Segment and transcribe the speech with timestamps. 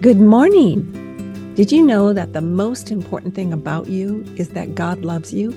[0.00, 1.52] Good morning.
[1.56, 5.50] Did you know that the most important thing about you is that God loves you?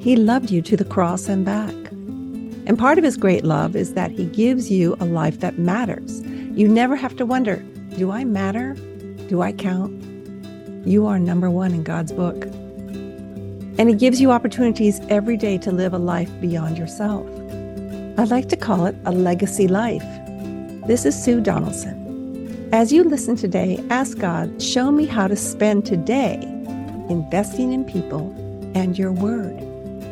[0.00, 1.74] He loved you to the cross and back.
[2.64, 6.22] And part of his great love is that he gives you a life that matters.
[6.54, 7.56] You never have to wonder,
[7.98, 8.72] do I matter?
[9.28, 9.92] Do I count?
[10.86, 12.46] You are number one in God's book.
[12.46, 17.26] And he gives you opportunities every day to live a life beyond yourself.
[18.18, 20.06] I like to call it a legacy life.
[20.86, 21.97] This is Sue Donaldson.
[22.70, 26.34] As you listen today, ask God, show me how to spend today
[27.08, 28.30] investing in people
[28.74, 29.56] and your word,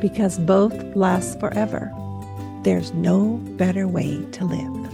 [0.00, 1.92] because both last forever.
[2.62, 4.92] There's no better way to live.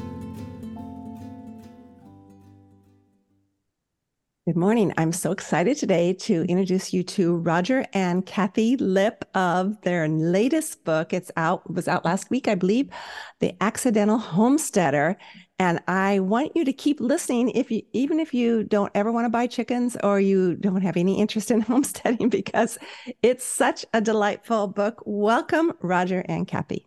[4.44, 4.92] Good morning.
[4.98, 10.82] I'm so excited today to introduce you to Roger and Kathi Lipp of their latest
[10.82, 11.12] book.
[11.12, 12.90] It's out, was out last week, I believe,
[13.38, 15.16] The Accidental Homesteader.
[15.62, 19.26] And I want you to keep listening if you even if you don't ever want
[19.26, 22.78] to buy chickens or you don't have any interest in homesteading because
[23.22, 25.00] it's such a delightful book.
[25.06, 26.84] Welcome, Roger and Kathi.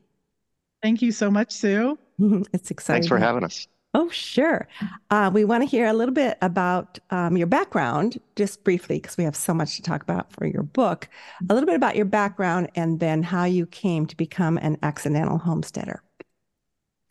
[0.84, 1.98] Thank you so much, Sue.
[2.52, 3.04] it's exciting.
[3.04, 3.66] Thanks for having us.
[3.94, 4.68] Oh, sure.
[5.10, 9.16] Uh, we want to hear a little bit about um, your background, just briefly, because
[9.16, 11.08] we have so much to talk about for your book.
[11.50, 15.38] A little bit about your background and then how you came to become an accidental
[15.38, 16.04] homesteader.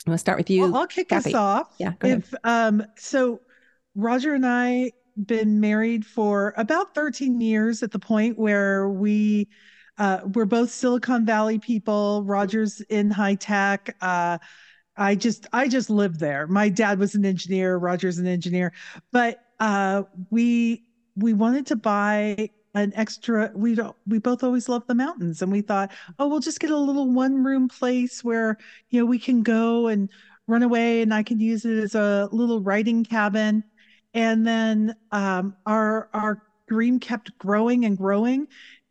[0.05, 0.63] I'm going to start with you.
[0.63, 1.29] Well, I'll kick Kathi.
[1.29, 1.75] us off.
[1.79, 1.93] Yeah.
[2.03, 3.41] if um, so,
[3.95, 4.93] Roger and I
[5.25, 9.49] been married for about 13 years at the point where we
[9.97, 12.23] uh, we're both Silicon Valley people.
[12.25, 13.97] Roger's in high tech.
[14.01, 14.39] Uh,
[14.97, 16.47] I just I just lived there.
[16.47, 17.77] My dad was an engineer.
[17.77, 18.73] Roger's an engineer,
[19.13, 20.85] but uh, we
[21.17, 25.51] we wanted to buy an extra we don't we both always love the mountains and
[25.53, 28.59] we thought oh we'll just get a little one room place where
[28.91, 30.11] you know we can go and
[30.47, 33.65] run away and i can use it as a little writing cabin.
[34.15, 38.47] And then um, our our dream kept growing and growing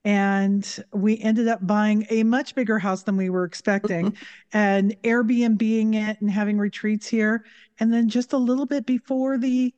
[0.05, 4.15] and we ended up buying a much bigger house than we were expecting
[4.53, 7.45] and airbnbing it and having retreats here.
[7.79, 9.73] And then just a little bit before the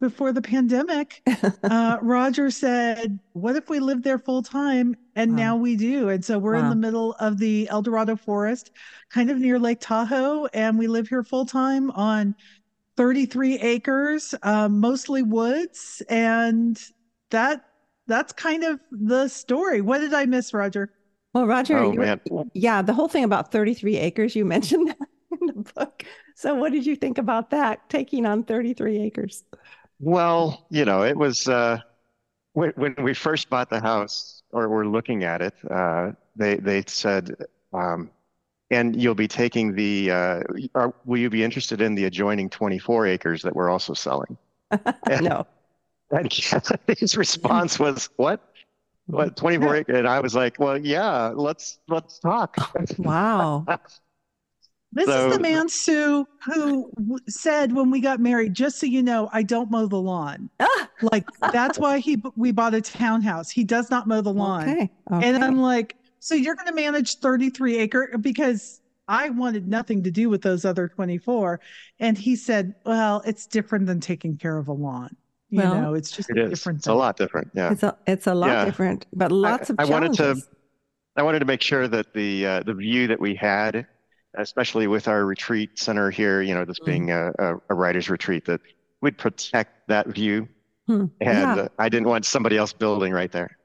[0.00, 1.22] before the pandemic,
[1.62, 5.36] uh, Roger said, "What if we lived there full time?" And wow.
[5.36, 6.08] now we do.
[6.08, 6.64] And so we're wow.
[6.64, 8.70] in the middle of the Eldorado Forest,
[9.10, 12.34] kind of near Lake Tahoe, and we live here full time on
[12.96, 16.80] 33 acres, um, mostly woods, and
[17.30, 17.64] that
[18.06, 19.80] that's kind of the story.
[19.80, 20.90] What did I miss, Roger?
[21.32, 22.20] Well, Roger, oh, man.
[22.54, 25.05] yeah, the whole thing about 33 acres, you mentioned that in the
[25.74, 26.04] book.
[26.34, 29.44] So, what did you think about that, taking on 33 acres?
[29.98, 31.78] Well, you know, it was uh,
[32.52, 36.84] when, when we first bought the house or were looking at it, uh, they, they
[36.86, 37.34] said,
[37.72, 38.10] um,
[38.70, 40.42] and you'll be taking the, uh,
[40.74, 44.36] are, will you be interested in the adjoining 24 acres that we're also selling?
[44.70, 44.90] And,
[45.22, 45.46] no.
[46.10, 46.32] And
[46.98, 48.40] his response was, what?
[49.06, 49.96] What 24 acres?
[49.98, 52.56] And I was like, well, yeah, let's let's talk.
[52.98, 53.64] Wow.
[54.96, 56.90] This so, is the man, Sue, who
[57.28, 60.50] said when we got married, just so you know, I don't mow the lawn.
[61.02, 63.50] Like that's why he we bought a townhouse.
[63.50, 64.62] He does not mow the lawn.
[64.62, 64.90] Okay.
[65.12, 65.28] okay.
[65.28, 70.10] And I'm like, so you're going to manage 33 acre because I wanted nothing to
[70.10, 71.60] do with those other 24.
[72.00, 75.14] And he said, well, it's different than taking care of a lawn.
[75.50, 76.78] You well, know, it's just it a different.
[76.78, 76.94] It's thing.
[76.94, 77.50] a lot different.
[77.52, 77.72] Yeah.
[77.72, 78.64] It's a it's a lot yeah.
[78.64, 79.80] different, but lots I, of.
[79.80, 80.40] I wanted to.
[81.14, 83.86] I wanted to make sure that the uh, the view that we had
[84.36, 86.86] especially with our retreat center here, you know, this mm.
[86.86, 88.60] being a, a, a, writer's retreat, that
[89.00, 90.48] we'd protect that view.
[90.86, 91.06] Hmm.
[91.20, 91.62] And yeah.
[91.62, 93.56] uh, I didn't want somebody else building right there.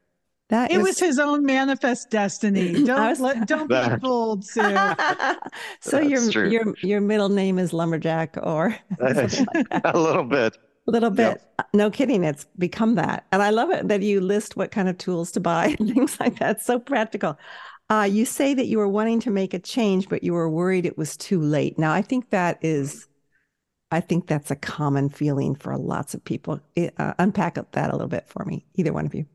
[0.52, 0.84] That it is...
[0.84, 2.74] was his own manifest destiny.
[2.84, 3.20] Don't was...
[3.22, 4.62] let, don't be fooled, Sue.
[5.80, 6.50] so your true.
[6.50, 9.18] your your middle name is lumberjack, or like
[9.86, 10.58] a little bit.
[10.88, 11.42] A little bit.
[11.58, 11.70] Yep.
[11.74, 12.26] No kidding.
[12.26, 15.40] It's become that, and I love it that you list what kind of tools to
[15.40, 16.62] buy and things like that.
[16.62, 17.38] So practical.
[17.92, 20.86] Uh, you say that you were wanting to make a change, but you were worried
[20.86, 21.78] it was too late.
[21.78, 23.10] Now, I think that is,
[23.92, 26.62] I think that's a common feeling for lots of people.
[26.78, 29.26] Uh, unpack that a little bit for me, either one of you.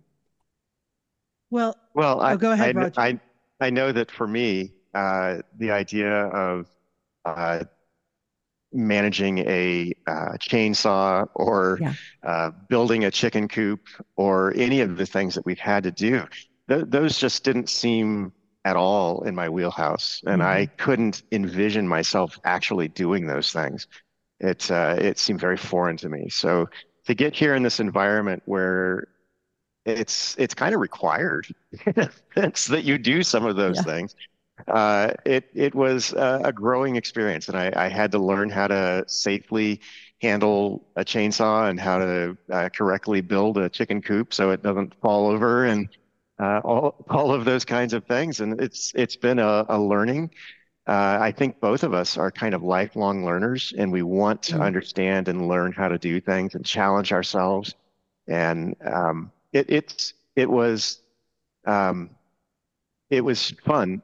[1.50, 2.98] Well, well, I, oh, go ahead, I, Roger.
[2.98, 3.20] I,
[3.60, 6.66] I know that for me, uh, the idea of
[7.26, 7.64] uh,
[8.72, 11.92] managing a uh, chainsaw or yeah.
[12.22, 13.86] uh, building a chicken coop
[14.16, 16.22] or any of the things that we've had to do,
[16.70, 18.32] th- those just didn't seem
[18.66, 20.50] at all in my wheelhouse, and mm-hmm.
[20.50, 23.86] I couldn't envision myself actually doing those things.
[24.40, 26.28] It uh, it seemed very foreign to me.
[26.28, 26.68] So
[27.06, 29.06] to get here in this environment where
[29.84, 31.46] it's it's kind of required
[32.36, 33.82] it's that you do some of those yeah.
[33.82, 34.16] things.
[34.66, 38.66] Uh, it it was a, a, growing experience, and I, I had to learn how
[38.66, 39.80] to safely
[40.20, 44.94] handle a chainsaw and how to uh, correctly build a chicken coop so it doesn't
[45.00, 45.88] fall over and
[46.38, 48.40] uh, all all of those kinds of things.
[48.40, 50.30] And it's it's been a, a learning.
[50.86, 54.54] Uh, I think both of us are kind of lifelong learners, and we want to
[54.54, 54.62] mm.
[54.62, 57.74] understand and learn how to do things and challenge ourselves.
[58.28, 61.00] And um, it it's it was
[61.66, 62.10] um,
[63.10, 64.02] it was fun,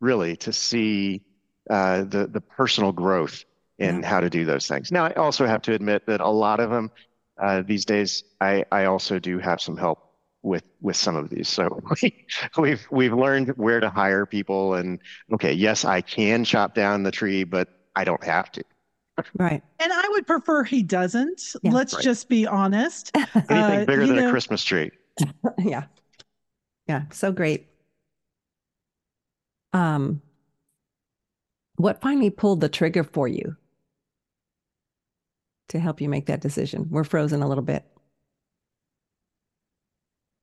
[0.00, 1.22] really, to see
[1.68, 3.44] uh, the the personal growth
[3.78, 4.08] in yeah.
[4.08, 4.90] how to do those things.
[4.90, 6.90] Now, I also have to admit that a lot of them
[7.40, 10.09] uh, these days, I I also do have some help
[10.42, 11.48] with with some of these.
[11.48, 12.26] So we,
[12.58, 14.98] we've we've learned where to hire people, and
[15.32, 18.64] okay, yes, I can chop down the tree, but I don't have to.
[19.34, 19.62] Right.
[19.78, 21.42] And I would prefer he doesn't.
[21.62, 22.02] Yeah, Let's right.
[22.02, 23.10] just be honest.
[23.34, 24.28] Anything uh, bigger than know...
[24.28, 24.90] a Christmas tree.
[25.58, 25.84] yeah.
[26.86, 27.02] Yeah.
[27.12, 27.66] So great.
[29.72, 30.22] Um,
[31.76, 33.56] what finally pulled the trigger for you
[35.68, 36.88] to help you make that decision?
[36.90, 37.84] We're frozen a little bit.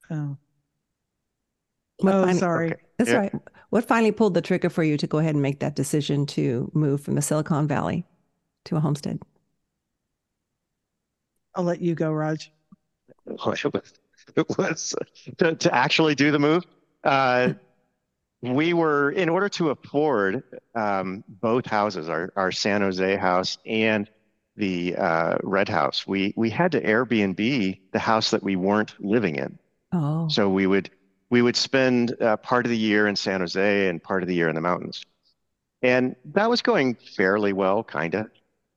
[0.09, 0.37] Oh.
[1.99, 2.67] What oh, finally, sorry.
[2.67, 2.81] Okay.
[2.97, 3.17] That's yeah.
[3.17, 3.33] right.
[3.69, 6.71] What finally pulled the trigger for you to go ahead and make that decision to
[6.73, 8.05] move from the Silicon Valley
[8.65, 9.19] to a homestead?
[11.55, 12.39] I'll let you go, Rog.
[14.35, 14.95] It was
[15.37, 16.63] to, to actually do the move.
[17.03, 17.53] Uh,
[18.41, 20.43] we were, in order to afford
[20.75, 24.09] um, both houses, our, our San Jose house and
[24.55, 29.35] the uh, Red House, we, we had to Airbnb the house that we weren't living
[29.35, 29.57] in.
[29.91, 30.27] Oh.
[30.29, 30.89] So we would
[31.29, 34.35] we would spend uh, part of the year in San Jose and part of the
[34.35, 35.03] year in the mountains,
[35.81, 38.29] and that was going fairly well, kind of.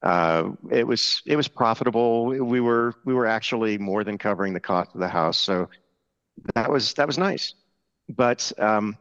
[0.03, 2.27] Uh, it was it was profitable.
[2.27, 5.69] We were we were actually more than covering the cost of the house, so
[6.55, 7.55] that was that was nice.
[8.09, 8.97] But um,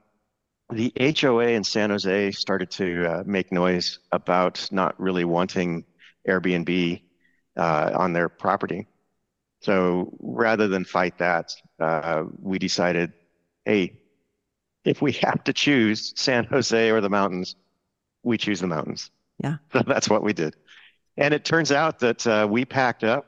[0.71, 5.85] the HOA in San Jose started to uh, make noise about not really wanting
[6.27, 7.01] Airbnb
[7.57, 8.87] uh, on their property.
[9.61, 13.13] So rather than fight that, uh, we decided,
[13.65, 13.99] hey,
[14.85, 17.55] if we have to choose San Jose or the mountains,
[18.23, 19.11] we choose the mountains.
[19.43, 19.57] Yeah.
[19.73, 20.55] So that's what we did.
[21.17, 23.25] And it turns out that uh, we packed up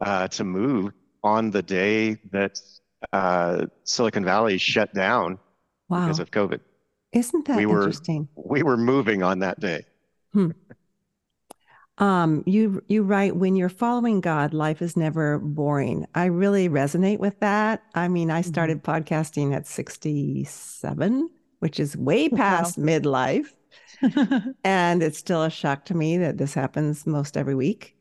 [0.00, 0.92] uh, to move
[1.22, 2.60] on the day that
[3.12, 5.38] uh, Silicon Valley shut down
[5.88, 6.04] wow.
[6.04, 6.60] because of COVID.
[7.12, 8.28] Isn't that we were, interesting?
[8.34, 9.84] We were moving on that day.
[10.32, 10.50] Hmm.
[12.02, 16.04] Um, you you write when you're following God, life is never boring.
[16.16, 17.84] I really resonate with that.
[17.94, 18.48] I mean, I mm-hmm.
[18.48, 19.04] started mm-hmm.
[19.04, 22.84] podcasting at 67, which is way past wow.
[22.84, 23.52] midlife.
[24.64, 27.96] and it's still a shock to me that this happens most every week.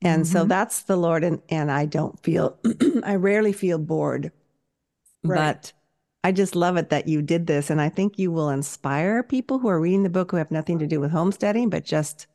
[0.00, 0.32] And mm-hmm.
[0.32, 2.58] so that's the Lord and and I don't feel
[3.04, 4.32] I rarely feel bored.
[5.22, 5.36] Right.
[5.36, 5.74] But
[6.24, 9.58] I just love it that you did this and I think you will inspire people
[9.58, 12.28] who are reading the book who have nothing to do with homesteading but just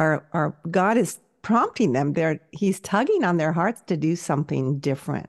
[0.00, 2.12] our God is prompting them.
[2.12, 5.28] They're He's tugging on their hearts to do something different.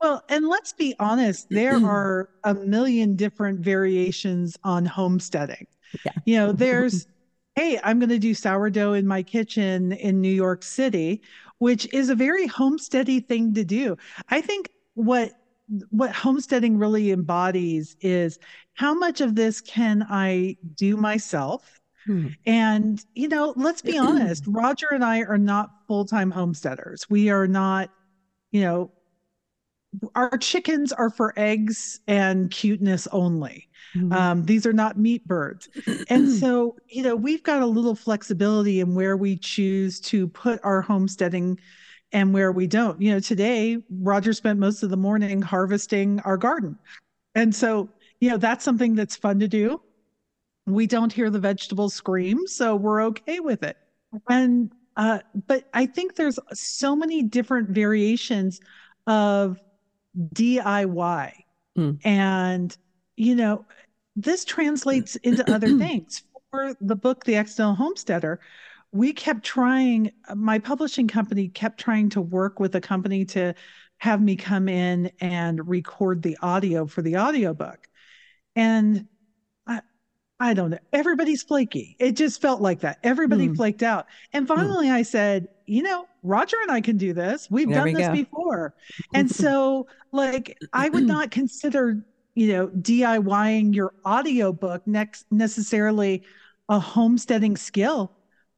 [0.00, 5.66] Well, and let's be honest, there are a million different variations on homesteading.
[6.04, 6.12] Yeah.
[6.24, 7.06] You know, there's,
[7.54, 11.20] hey, I'm going to do sourdough in my kitchen in New York City,
[11.58, 13.96] which is a very homesteady thing to do.
[14.28, 15.32] I think what
[15.90, 18.40] what homesteading really embodies is
[18.74, 21.79] how much of this can I do myself
[22.10, 22.26] Hmm.
[22.44, 27.08] And, you know, let's be honest, Roger and I are not full time homesteaders.
[27.08, 27.88] We are not,
[28.50, 28.90] you know,
[30.16, 33.68] our chickens are for eggs and cuteness only.
[33.94, 34.12] Mm-hmm.
[34.12, 35.68] Um, these are not meat birds.
[36.08, 40.58] and so, you know, we've got a little flexibility in where we choose to put
[40.64, 41.60] our homesteading
[42.10, 43.00] and where we don't.
[43.00, 46.76] You know, today, Roger spent most of the morning harvesting our garden.
[47.36, 47.88] And so,
[48.18, 49.80] you know, that's something that's fun to do
[50.74, 53.76] we don't hear the vegetables scream, so we're okay with it.
[54.28, 58.60] And uh, but I think there's so many different variations
[59.06, 59.58] of
[60.34, 61.32] DIY,
[61.78, 61.98] mm.
[62.04, 62.76] and
[63.16, 63.64] you know
[64.16, 66.22] this translates into other things.
[66.50, 68.40] For the book, The Accidental Homesteader,
[68.90, 70.10] we kept trying.
[70.34, 73.54] My publishing company kept trying to work with a company to
[73.98, 77.86] have me come in and record the audio for the audiobook.
[78.56, 79.06] And
[80.40, 80.78] I don't know.
[80.94, 81.96] Everybody's flaky.
[81.98, 82.98] It just felt like that.
[83.04, 83.56] Everybody mm.
[83.56, 84.06] flaked out.
[84.32, 84.54] And hmm.
[84.54, 84.94] finally, mm.
[84.94, 87.48] I said, you know, Roger and I can do this.
[87.50, 88.12] We've there done we this go.
[88.14, 88.74] before.
[89.14, 92.02] and so, like, I would not consider,
[92.34, 96.22] you know, DIYing your audiobook next necessarily
[96.70, 98.12] a homesteading skill.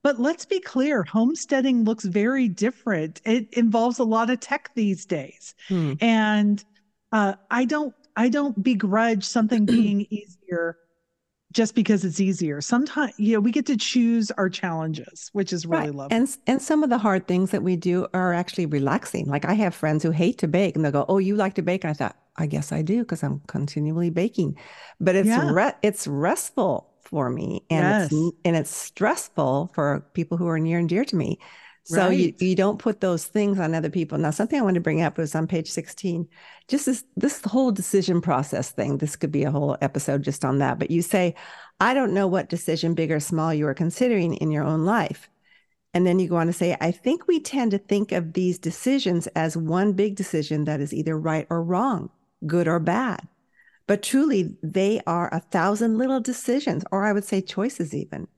[0.05, 3.21] But let's be clear, homesteading looks very different.
[3.25, 5.55] It involves a lot of tech these days.
[5.69, 6.01] Mm.
[6.01, 6.65] And
[7.11, 10.77] uh, I don't I don't begrudge something being easier
[11.53, 12.61] just because it's easier.
[12.61, 15.95] Sometimes, you know, we get to choose our challenges, which is really right.
[15.95, 16.17] lovely.
[16.17, 19.27] And and some of the hard things that we do are actually relaxing.
[19.27, 21.63] Like I have friends who hate to bake, and they go, "Oh, you like to
[21.63, 24.57] bake?" And I thought, I guess I do because I'm continually baking,
[25.01, 25.51] but it's yeah.
[25.53, 28.13] re- it's restful for me, and yes.
[28.13, 31.39] it's and it's stressful for people who are near and dear to me.
[31.85, 32.17] So right.
[32.17, 34.17] you, you don't put those things on other people.
[34.17, 36.29] Now, something I want to bring up was on page 16,
[36.69, 38.99] just this, this whole decision process thing.
[38.99, 40.79] This could be a whole episode just on that.
[40.79, 41.35] But you say,
[41.81, 45.29] I don't know what decision, big or small, you are considering in your own life.
[45.93, 48.59] And then you go on to say, I think we tend to think of these
[48.59, 52.11] decisions as one big decision that is either right or wrong,
[52.47, 53.27] good or bad.
[53.89, 58.29] But truly, they are a thousand little decisions, or I would say choices even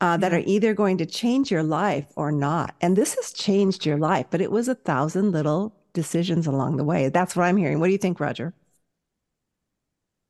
[0.00, 2.74] uh, that are either going to change your life or not.
[2.80, 6.84] And this has changed your life, but it was a thousand little decisions along the
[6.84, 7.08] way.
[7.08, 7.80] That's what I'm hearing.
[7.80, 8.54] What do you think, Roger?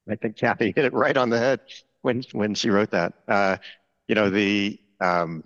[0.08, 1.60] I think Kathi hit it right on the head
[2.02, 3.12] when when she wrote that.
[3.28, 3.58] Uh,
[4.08, 5.44] you know, the um,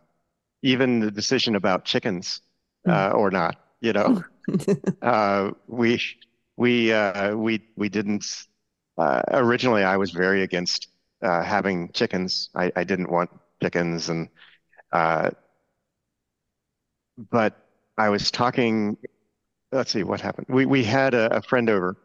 [0.63, 2.41] even the decision about chickens
[2.85, 2.93] hmm.
[2.93, 3.57] uh, or not.
[3.81, 4.25] You know,
[5.03, 6.01] uh, we
[6.57, 8.25] we uh, we we didn't.
[8.97, 10.89] Uh, originally, I was very against
[11.21, 12.49] uh, having chickens.
[12.55, 13.31] I, I didn't want
[13.65, 14.29] chickens and
[14.93, 15.31] uh,
[17.31, 17.67] but
[17.97, 18.97] I was talking.
[19.73, 20.47] Let's see what happened.
[20.49, 21.97] We we had a, a friend over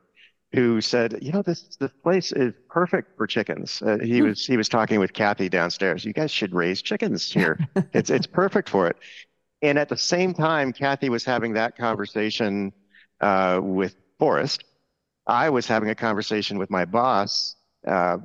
[0.53, 3.81] who said, you know, this this place is perfect for chickens.
[3.81, 4.27] Uh, he hmm.
[4.27, 6.05] was he was talking with Kathi downstairs.
[6.05, 7.59] You guys should raise chickens here.
[7.93, 8.97] it's it's perfect for it.
[9.61, 12.71] And at the same time, Kathi was having that conversation
[13.19, 14.63] uh, with Forrest.
[15.27, 18.17] I was having a conversation with my boss, uh,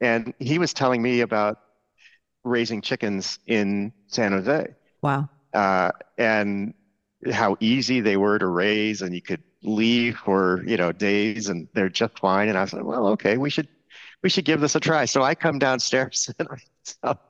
[0.00, 1.58] and he was telling me about
[2.46, 4.74] raising chickens in San Jose.
[5.02, 5.28] Wow.
[5.52, 6.74] Uh, and
[7.32, 11.68] how easy they were to raise, and you could leave for you know days, and
[11.74, 12.48] they're just fine.
[12.48, 13.68] And I was like, well, okay, we should
[14.22, 15.04] we should give this a try.
[15.04, 17.20] So I come downstairs and I tell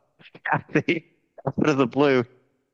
[0.46, 1.04] Kathi
[1.46, 2.24] out of the blue,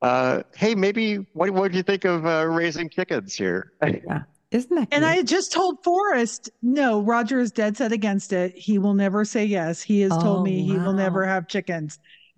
[0.01, 3.73] uh, hey, maybe what what do you think of uh, raising chickens here?
[3.83, 4.23] Yeah.
[4.51, 4.87] Isn't that?
[4.91, 8.55] And I just told Forrest, no, Roger is dead set against it.
[8.55, 9.81] He will never say yes.
[9.81, 11.97] He has oh, told me he will never have chickens.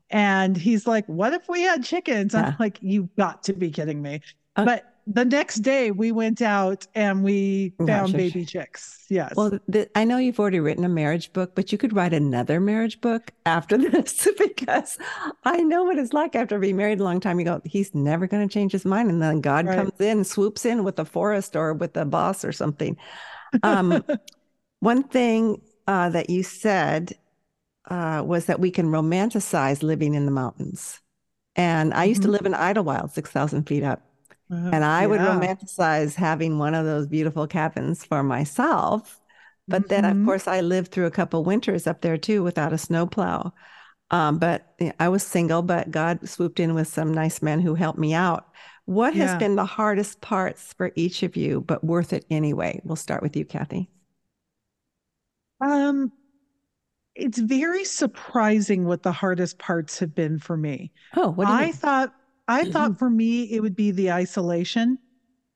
[0.09, 2.33] And he's like, What if we had chickens?
[2.33, 2.47] Yeah.
[2.47, 4.21] I'm like, You've got to be kidding me.
[4.55, 9.05] Uh, but the next day we went out and we found baby chicks.
[9.09, 9.33] Yes.
[9.35, 12.59] Well, the, I know you've already written a marriage book, but you could write another
[12.59, 14.97] marriage book after this because
[15.43, 17.39] I know what it's like after being married a long time.
[17.39, 19.09] You go, he's never going to change his mind.
[19.11, 19.77] And then God right.
[19.77, 22.97] comes in, swoops in with a forest or with a boss or something.
[23.61, 24.03] Um,
[24.79, 27.13] one thing uh, that you said
[27.89, 30.99] uh, was that we can romanticize living in the mountains.
[31.55, 32.31] And I used mm-hmm.
[32.31, 34.01] to live in Idyllwild, 6,000 feet up.
[34.51, 35.07] Uh, and I yeah.
[35.07, 39.19] would romanticize having one of those beautiful cabins for myself.
[39.67, 39.89] But mm-hmm.
[39.89, 40.25] then, of mm-hmm.
[40.25, 43.53] course, I lived through a couple winters up there too without a snowplow.
[44.11, 47.59] Um, but you know, I was single, but God swooped in with some nice men
[47.59, 48.47] who helped me out.
[48.85, 49.27] What yeah.
[49.27, 52.81] has been the hardest parts for each of you, but worth it anyway?
[52.83, 53.87] We'll start with you, Kathi.
[55.59, 56.11] Um,
[57.15, 60.91] it's very surprising what the hardest parts have been for me.
[61.15, 61.73] Oh, what I mean?
[61.73, 62.13] thought
[62.47, 62.71] I mm-hmm.
[62.71, 64.99] thought for me it would be the isolation.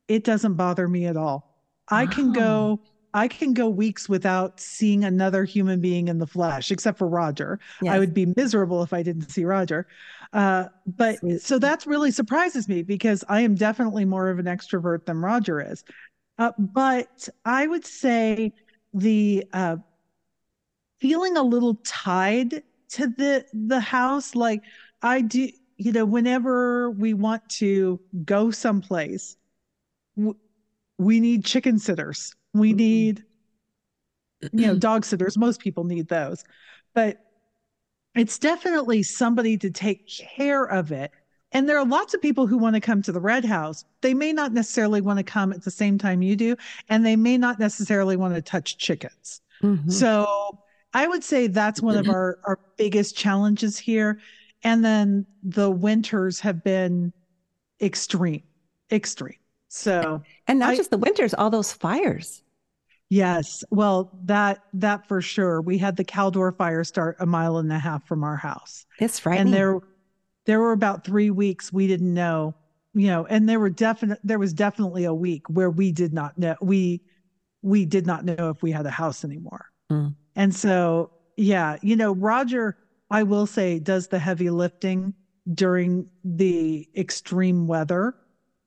[0.07, 1.63] It doesn't bother me at all.
[1.89, 2.79] I can go
[3.13, 7.59] I can go weeks without seeing another human being in the flesh, except for Roger.
[7.81, 7.93] Yes.
[7.93, 9.87] I would be miserable if I didn't see Roger.
[10.31, 11.41] Uh, but Sweet.
[11.41, 15.59] so that really surprises me because I am definitely more of an extrovert than Roger
[15.59, 15.83] is.
[16.37, 18.53] Uh, but I would say
[18.93, 19.77] the uh,
[20.99, 24.61] feeling a little tied to the the house like
[25.01, 29.37] i do you know whenever we want to go someplace
[30.17, 30.35] w-
[30.99, 32.35] we need chicken sitters.
[32.53, 32.77] We mm-hmm.
[32.77, 33.23] need
[34.51, 35.37] you know dog sitters.
[35.37, 36.43] Most people need those.
[36.93, 37.17] But
[38.15, 41.11] it's definitely somebody to take care of it.
[41.51, 43.85] And there are lots of people who want to come to the red house.
[44.01, 46.55] They may not necessarily want to come at the same time you do
[46.89, 49.41] and they may not necessarily want to touch chickens.
[49.63, 49.89] Mm-hmm.
[49.89, 50.57] so
[50.93, 52.11] I would say that's one of mm-hmm.
[52.11, 54.19] our, our biggest challenges here.
[54.63, 57.13] And then the winters have been
[57.81, 58.43] extreme,
[58.91, 59.35] extreme.
[59.67, 62.43] So, and not I, just the winters, all those fires.
[63.09, 63.63] Yes.
[63.69, 65.61] Well, that, that for sure.
[65.61, 68.85] We had the Caldor fire start a mile and a half from our house.
[68.99, 69.47] It's frightening.
[69.47, 69.79] And there,
[70.45, 72.55] there were about three weeks we didn't know,
[72.93, 76.37] you know, and there were definite, there was definitely a week where we did not
[76.37, 77.01] know, we,
[77.61, 79.67] we did not know if we had a house anymore.
[79.91, 80.15] Mm.
[80.39, 82.77] And so, yeah, you know, Roger,
[83.11, 85.13] I will say, does the heavy lifting
[85.53, 88.15] during the extreme weather.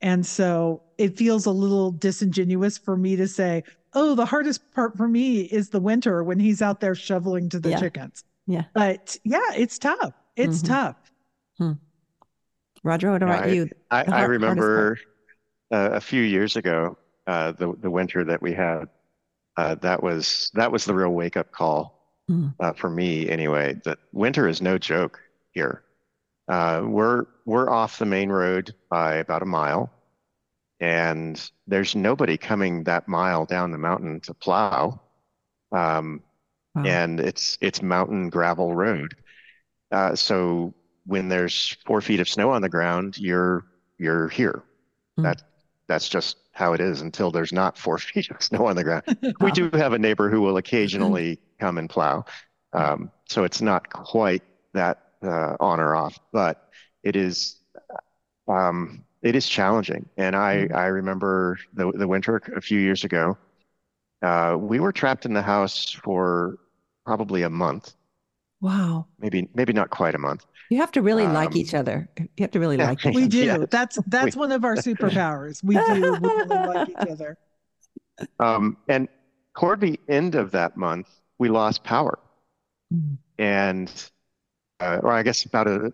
[0.03, 3.65] And so it feels a little disingenuous for me to say,
[3.95, 7.59] oh, the hardest part for me is the winter when he's out there shoveling to
[7.59, 7.81] the yeah.
[7.81, 8.23] chickens.
[8.47, 8.65] Yeah.
[8.75, 10.13] But yeah, it's tough.
[10.37, 10.75] It's mm-hmm.
[10.75, 10.97] tough.
[11.57, 11.73] Hmm.
[12.85, 13.71] Roger, what about I, you?
[13.91, 14.99] I, I remember
[15.71, 18.91] uh, a few years ago, uh, the the winter that we had.
[19.57, 22.77] Uh, that was that was the real wake up call mm.
[22.77, 23.79] for me, anyway.
[23.85, 25.21] That winter is no joke
[25.53, 25.83] here.
[26.49, 29.91] Uh, we're we're off the main road by about a mile,
[30.81, 35.01] and there's nobody coming that mile down the mountain to plow.
[35.71, 36.23] Um,
[36.75, 36.85] wow.
[36.85, 39.15] And it's it's mountain gravel road.
[39.91, 40.75] Uh, so
[41.07, 43.65] when there's four feet of snow on the ground, you're
[43.99, 44.63] you're here.
[45.19, 45.25] Mm.
[45.25, 45.43] That
[45.87, 49.05] that's just how it is until there's not four feet of snow on the ground.
[49.41, 52.25] we do have a neighbor who will occasionally come and plow.
[52.73, 54.43] Um, so it's not quite
[54.73, 56.69] that uh, on or off, but
[57.03, 57.57] it is
[58.49, 60.09] um, it is challenging.
[60.17, 60.77] And I mm-hmm.
[60.77, 63.37] I remember the the winter a few years ago.
[64.23, 66.59] Uh, we were trapped in the house for
[67.05, 67.95] probably a month.
[68.63, 69.07] Wow.
[69.19, 70.47] Maybe maybe not quite a month.
[70.71, 72.09] You have to really um, like each other.
[72.17, 73.01] You have to really like.
[73.01, 73.15] Each other.
[73.17, 73.45] we do.
[73.45, 73.67] Yeah.
[73.69, 75.63] That's that's we, one of our superpowers.
[75.63, 77.37] We do we really like each other.
[78.39, 79.09] Um, and
[79.59, 82.21] toward the end of that month, we lost power,
[82.95, 83.17] mm.
[83.39, 83.91] and
[84.79, 85.93] uh, or I guess about a,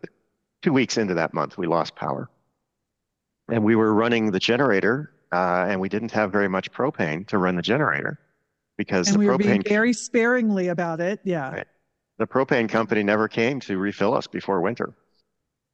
[0.60, 2.28] two weeks into that month, we lost power.
[3.48, 7.38] And we were running the generator, uh, and we didn't have very much propane to
[7.38, 8.18] run the generator
[8.76, 11.20] because and the we propane were being very sparingly about it.
[11.24, 11.50] Yeah.
[11.50, 11.66] Right.
[12.18, 14.94] The propane company never came to refill us before winter.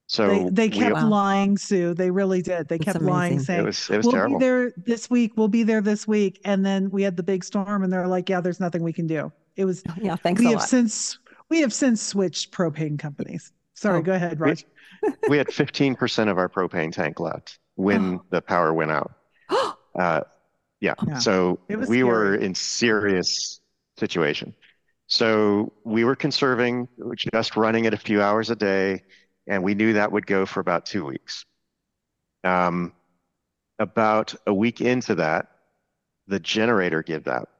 [0.07, 1.95] So they, they kept we, lying, Sue.
[1.95, 2.69] They really did.
[2.69, 4.39] They kept lying, saying, it was, it was "We'll terrible.
[4.39, 5.33] be there this week.
[5.37, 8.29] We'll be there this week." And then we had the big storm, and they're like,
[8.29, 10.17] "Yeah, there's nothing we can do." It was yeah.
[10.17, 10.41] Thanks.
[10.41, 10.69] We have lot.
[10.69, 13.53] since we have since switched propane companies.
[13.75, 14.03] Sorry, oh.
[14.03, 14.59] go ahead, Rog.
[15.03, 18.25] We, we had 15% of our propane tank left when oh.
[18.31, 19.13] the power went out.
[19.99, 20.21] uh,
[20.81, 20.95] yeah.
[21.07, 21.19] yeah.
[21.19, 22.03] So we scary.
[22.05, 23.61] were in serious
[23.99, 24.55] situation.
[25.07, 26.89] So we were conserving,
[27.33, 29.03] just running it a few hours a day,
[29.47, 31.45] and we knew that would go for about two weeks.
[32.43, 32.93] Um,
[33.79, 35.49] about a week into that,
[36.27, 37.51] the generator gives out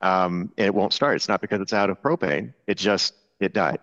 [0.00, 1.16] um, and it won't start.
[1.16, 2.54] It's not because it's out of propane.
[2.66, 3.80] It just it died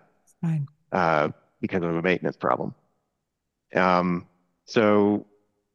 [0.92, 1.28] uh,
[1.60, 2.74] because of a maintenance problem.
[3.74, 4.26] Um,
[4.64, 5.26] so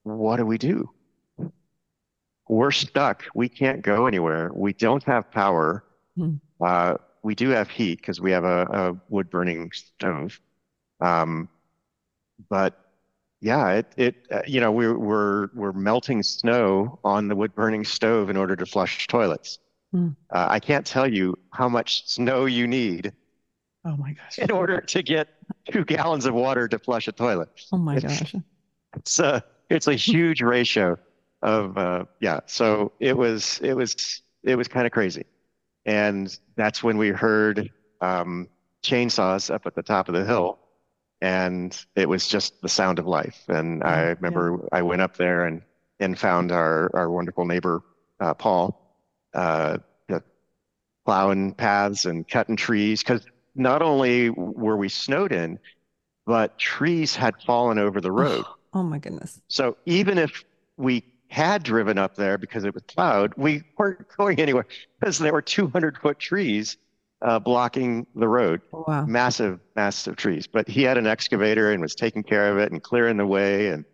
[0.04, 0.90] what do we do?
[2.50, 3.24] We're stuck.
[3.34, 4.52] We can't go anywhere.
[4.54, 5.84] We don't have power.
[6.16, 6.36] Hmm.
[6.60, 10.40] Uh, we do have heat because we have a, a wood burning stove.
[11.00, 11.50] Um,
[12.50, 12.80] but
[13.40, 17.86] yeah, it, it uh, you know, we're, we're, we're melting snow on the wood burning
[17.86, 19.60] stove in order to flush toilets.
[19.94, 20.16] Mm.
[20.30, 23.14] Uh, I can't tell you how much snow you need.
[23.84, 24.38] Oh my gosh!
[24.38, 25.30] In order to get
[25.72, 27.50] two gallons of water to flush a toilet.
[27.72, 28.36] Oh my it's, gosh!
[28.96, 30.98] It's a it's a huge ratio
[31.42, 32.42] of uh, yeah.
[32.46, 35.26] So it was it was it was kind of crazy,
[35.86, 37.70] and that's when we heard
[38.02, 38.48] um,
[38.84, 40.60] chainsaws up at the top of the hill,
[41.22, 43.44] and it was just the sound of life.
[43.48, 44.70] And I remember yeah.
[44.72, 45.62] I went up there and
[46.00, 47.82] and found our our wonderful neighbor
[48.20, 48.96] uh, Paul
[49.34, 49.78] uh,
[51.06, 55.60] plowing paths and cutting trees because not only were we snowed in,
[56.26, 58.46] but trees had fallen over the road.
[58.48, 59.42] Oh, oh my goodness.
[59.48, 60.44] So even if
[60.78, 64.66] we had driven up there because it was plowed, we weren't going anywhere
[65.00, 66.78] because there were 200 foot trees
[67.22, 68.62] uh, blocking the road.
[68.72, 69.06] Wow.
[69.06, 70.46] Massive, massive trees.
[70.46, 73.68] But he had an excavator and was taking care of it and clearing the way.
[73.68, 73.86] And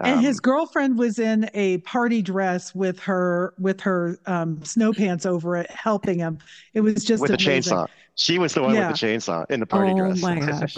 [0.00, 4.92] and his um, girlfriend was in a party dress with her with her um, snow
[4.92, 6.38] pants over it, helping him.
[6.72, 7.72] It was just with amazing.
[7.72, 7.88] a chainsaw.
[8.14, 8.90] She was the one yeah.
[8.90, 10.22] with the chainsaw in the party oh, dress.
[10.22, 10.76] Oh my gosh.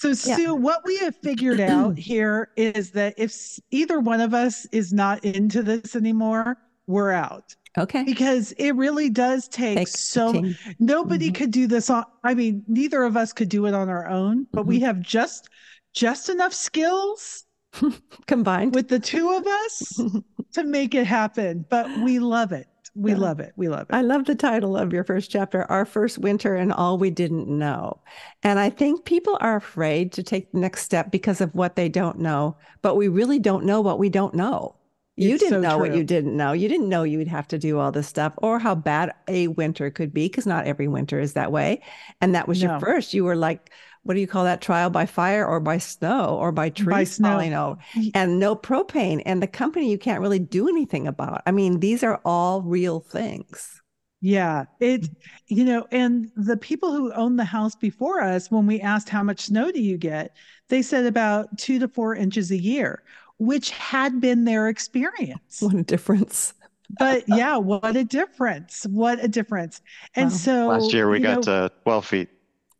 [0.00, 0.50] So, Sue, yeah.
[0.52, 5.22] what we have figured out here is that if either one of us is not
[5.26, 7.54] into this anymore, we're out.
[7.76, 8.02] Okay.
[8.04, 10.42] Because it really does take, take so
[10.78, 11.34] nobody mm-hmm.
[11.34, 14.46] could do this on I mean, neither of us could do it on our own,
[14.52, 14.70] but mm-hmm.
[14.70, 15.50] we have just
[15.92, 17.44] just enough skills
[18.26, 20.00] combined with the two of us
[20.54, 21.66] to make it happen.
[21.68, 22.68] But we love it.
[23.00, 23.16] We yeah.
[23.16, 23.54] love it.
[23.56, 23.94] We love it.
[23.94, 27.48] I love the title of your first chapter, Our First Winter and All We Didn't
[27.48, 27.98] Know.
[28.42, 31.88] And I think people are afraid to take the next step because of what they
[31.88, 34.76] don't know, but we really don't know what we don't know.
[35.16, 35.88] You it's didn't so know true.
[35.88, 36.52] what you didn't know.
[36.52, 39.48] You didn't know you would have to do all this stuff or how bad a
[39.48, 41.82] winter could be because not every winter is that way.
[42.20, 42.70] And that was no.
[42.70, 43.14] your first.
[43.14, 43.70] You were like,
[44.02, 47.04] what do you call that trial by fire or by snow or by trees by
[47.04, 47.28] snow.
[47.30, 47.78] falling over
[48.14, 52.02] and no propane and the company you can't really do anything about i mean these
[52.02, 53.82] are all real things
[54.20, 55.08] yeah it
[55.46, 59.22] you know and the people who owned the house before us when we asked how
[59.22, 60.36] much snow do you get
[60.68, 63.02] they said about two to four inches a year
[63.38, 66.54] which had been their experience what a difference
[66.98, 68.86] but yeah, what a difference.
[68.90, 69.80] What a difference.
[70.14, 70.36] And wow.
[70.36, 72.28] so last year we got know, uh, 12 feet.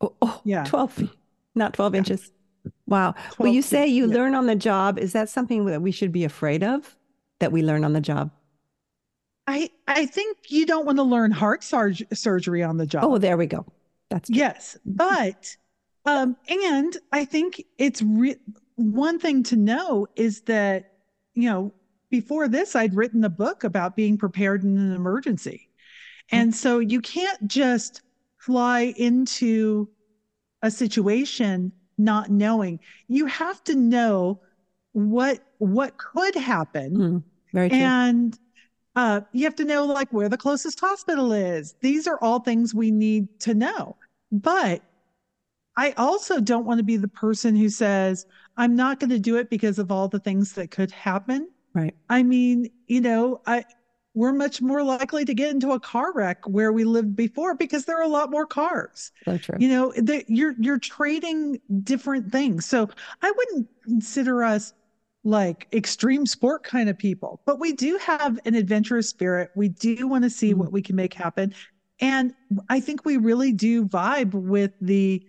[0.00, 0.64] Oh, oh, yeah.
[0.64, 1.10] 12 feet,
[1.54, 1.98] not 12 yeah.
[1.98, 2.32] inches.
[2.86, 3.14] Wow.
[3.38, 4.14] Well, you say you yeah.
[4.14, 4.98] learn on the job.
[4.98, 6.96] Is that something that we should be afraid of
[7.38, 8.30] that we learn on the job?
[9.46, 13.04] I, I think you don't want to learn heart surg- surgery on the job.
[13.04, 13.66] Oh, there we go.
[14.10, 14.38] That's true.
[14.38, 14.76] yes.
[14.84, 15.56] But,
[16.04, 18.36] um, and I think it's re-
[18.76, 20.92] one thing to know is that,
[21.34, 21.72] you know,
[22.10, 25.68] before this, I'd written a book about being prepared in an emergency.
[26.32, 28.02] And so you can't just
[28.40, 29.88] fly into
[30.62, 32.81] a situation not knowing.
[33.09, 34.40] You have to know
[34.92, 36.96] what what could happen.
[36.96, 37.22] Mm,
[37.53, 37.79] very true.
[37.79, 38.38] And
[38.96, 41.74] uh, you have to know like where the closest hospital is.
[41.81, 43.96] These are all things we need to know.
[44.33, 44.83] But
[45.76, 48.26] I also don't want to be the person who says,
[48.57, 51.48] I'm not going to do it because of all the things that could happen.
[51.72, 51.94] Right.
[52.09, 53.64] I mean, you know, I
[54.20, 57.87] we're much more likely to get into a car wreck where we lived before because
[57.87, 59.12] there are a lot more cars.
[59.24, 59.56] So true.
[59.59, 62.66] You know, the, you're you're trading different things.
[62.66, 62.90] So
[63.22, 64.74] I wouldn't consider us
[65.24, 69.52] like extreme sport kind of people, but we do have an adventurous spirit.
[69.56, 70.61] We do want to see mm-hmm.
[70.61, 71.54] what we can make happen.
[72.00, 72.35] And
[72.68, 75.26] I think we really do vibe with the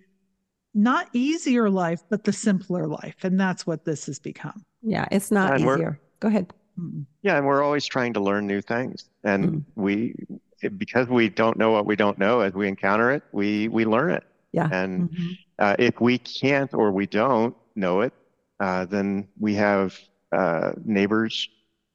[0.74, 3.24] not easier life, but the simpler life.
[3.24, 4.66] And that's what this has become.
[4.82, 6.00] Yeah, it's not and easier.
[6.20, 6.52] Go ahead.
[6.82, 7.02] Mm-hmm.
[7.22, 9.64] Yeah, and we're always trying to learn new things, and mm.
[9.76, 10.16] we
[10.78, 14.12] because we don't know what we don't know as we encounter it, we we learn
[14.12, 14.24] it.
[14.52, 14.68] Yeah.
[14.72, 15.32] And mm-hmm.
[15.60, 18.14] uh, if we can't or we don't know it,
[18.60, 19.98] uh, then we have
[20.32, 21.48] uh, neighbors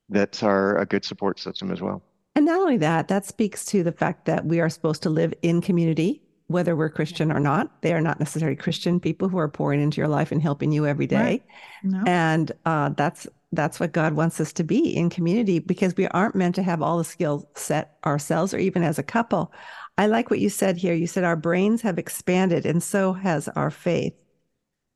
[0.08, 2.02] that are a good support system as well.
[2.34, 5.32] And not only that, that speaks to the fact that we are supposed to live
[5.42, 7.82] in community, whether we're Christian or not.
[7.82, 10.86] They are not necessarily Christian people who are pouring into your life and helping you
[10.86, 11.16] every day.
[11.16, 11.42] Right.
[11.82, 12.04] No.
[12.06, 16.34] And uh, that's that's what God wants us to be in community because we aren't
[16.34, 19.52] meant to have all the skill set ourselves or even as a couple.
[19.98, 20.94] I like what you said here.
[20.94, 24.14] You said our brains have expanded and so has our faith.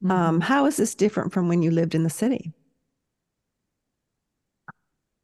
[0.03, 0.11] Mm-hmm.
[0.11, 2.53] Um, how is this different from when you lived in the city?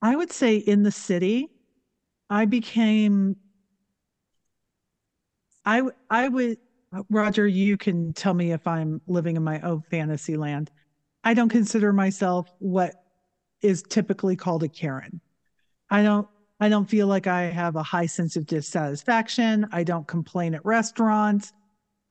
[0.03, 1.49] I would say in the city,
[2.29, 3.37] I became,
[5.64, 6.59] I, I would,
[7.11, 10.70] Roger, you can tell me if I'm living in my own fantasy land.
[11.25, 12.94] I don't consider myself what
[13.62, 15.21] is typically called a Karen.
[15.90, 19.66] I don't I don't feel like I have a high sense of dissatisfaction.
[19.73, 21.53] I don't complain at restaurants.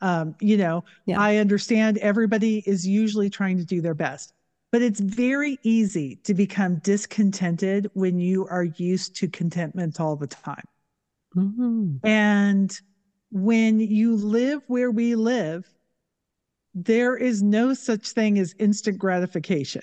[0.01, 1.19] Um, you know, yeah.
[1.19, 4.34] I understand everybody is usually trying to do their best,
[4.71, 10.27] but it's very easy to become discontented when you are used to contentment all the
[10.27, 10.65] time.
[11.36, 12.05] Mm-hmm.
[12.05, 12.77] And
[13.31, 15.67] when you live where we live,
[16.75, 19.81] there is no such thing as instant gratification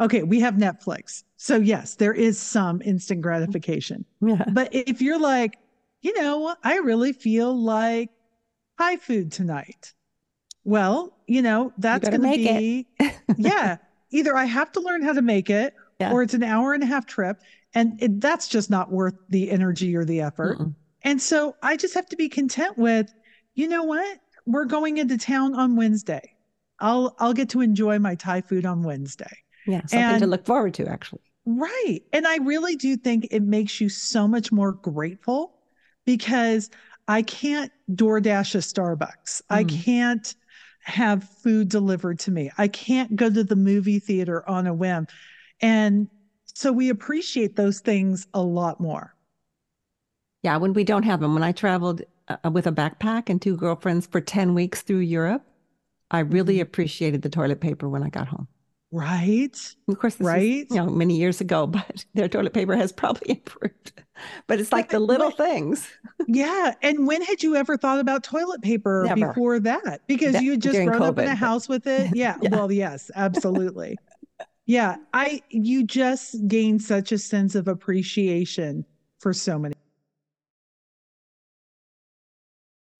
[0.00, 1.24] okay, we have Netflix.
[1.36, 4.04] So yes, there is some instant gratification.
[4.20, 4.44] Yeah.
[4.52, 5.58] But if you're like,
[6.00, 8.10] you know, I really feel like
[8.78, 9.92] Thai food tonight.
[10.64, 12.86] Well, you know, that's going to be,
[13.36, 13.78] yeah,
[14.10, 16.12] either I have to learn how to make it yeah.
[16.12, 17.40] or it's an hour and a half trip.
[17.74, 20.58] And it, that's just not worth the energy or the effort.
[20.58, 20.74] Mm-mm.
[21.02, 23.12] And so I just have to be content with,
[23.54, 24.18] you know what?
[24.46, 26.34] We're going into town on Wednesday.
[26.80, 29.36] I'll I'll get to enjoy my Thai food on Wednesday.
[29.68, 31.20] Yeah, something and, to look forward to, actually.
[31.44, 32.00] Right.
[32.12, 35.54] And I really do think it makes you so much more grateful
[36.06, 36.70] because
[37.06, 39.42] I can't DoorDash a Starbucks.
[39.42, 39.42] Mm.
[39.50, 40.34] I can't
[40.80, 42.50] have food delivered to me.
[42.56, 45.06] I can't go to the movie theater on a whim.
[45.60, 46.08] And
[46.46, 49.14] so we appreciate those things a lot more.
[50.42, 51.34] Yeah, when we don't have them.
[51.34, 55.44] When I traveled uh, with a backpack and two girlfriends for 10 weeks through Europe,
[56.10, 56.62] I really mm-hmm.
[56.62, 58.48] appreciated the toilet paper when I got home.
[58.90, 59.56] Right.
[59.86, 60.66] Of course, right.
[60.68, 63.92] Was, you know, many years ago, but their toilet paper has probably improved.
[64.46, 65.88] But it's like the little things.
[66.26, 66.74] yeah.
[66.82, 69.28] And when had you ever thought about toilet paper Never.
[69.28, 70.00] before that?
[70.08, 72.10] Because that, you had just grown COVID, up in a house with it.
[72.14, 72.36] Yeah.
[72.42, 72.48] yeah.
[72.50, 73.96] Well, yes, absolutely.
[74.66, 74.96] yeah.
[75.12, 78.84] I, you just gain such a sense of appreciation
[79.20, 79.74] for so many.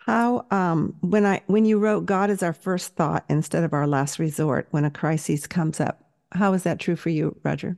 [0.08, 3.86] How um, when I when you wrote God is our first thought instead of our
[3.86, 7.76] last resort when a crisis comes up, how is that true for you, Roger?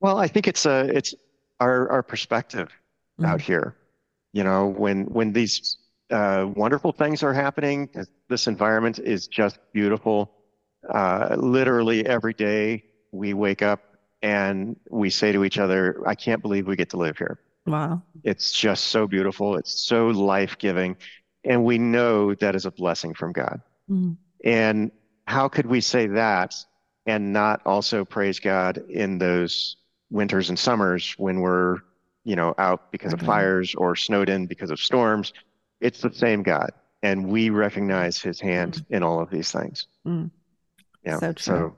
[0.00, 1.14] Well, I think it's a it's
[1.58, 2.68] our our perspective
[3.18, 3.24] mm-hmm.
[3.24, 3.74] out here.
[4.34, 5.78] You know, when when these
[6.10, 7.88] uh, wonderful things are happening,
[8.28, 10.32] this environment is just beautiful.
[10.86, 13.80] Uh, literally every day we wake up
[14.20, 18.02] and we say to each other, "I can't believe we get to live here." Wow.
[18.24, 19.56] It's just so beautiful.
[19.56, 20.96] It's so life giving
[21.46, 23.60] and we know that is a blessing from God.
[23.90, 24.12] Mm-hmm.
[24.44, 24.90] And
[25.26, 26.54] how could we say that
[27.06, 29.76] and not also praise God in those
[30.10, 31.78] winters and summers when we're
[32.26, 35.32] you know, out because of fires or snowed in because of storms.
[35.80, 36.72] It's the same God.
[37.00, 38.96] And we recognize his hand mm.
[38.96, 39.86] in all of these things.
[40.04, 40.32] Mm.
[41.04, 41.20] Yeah.
[41.20, 41.70] So, so, yeah.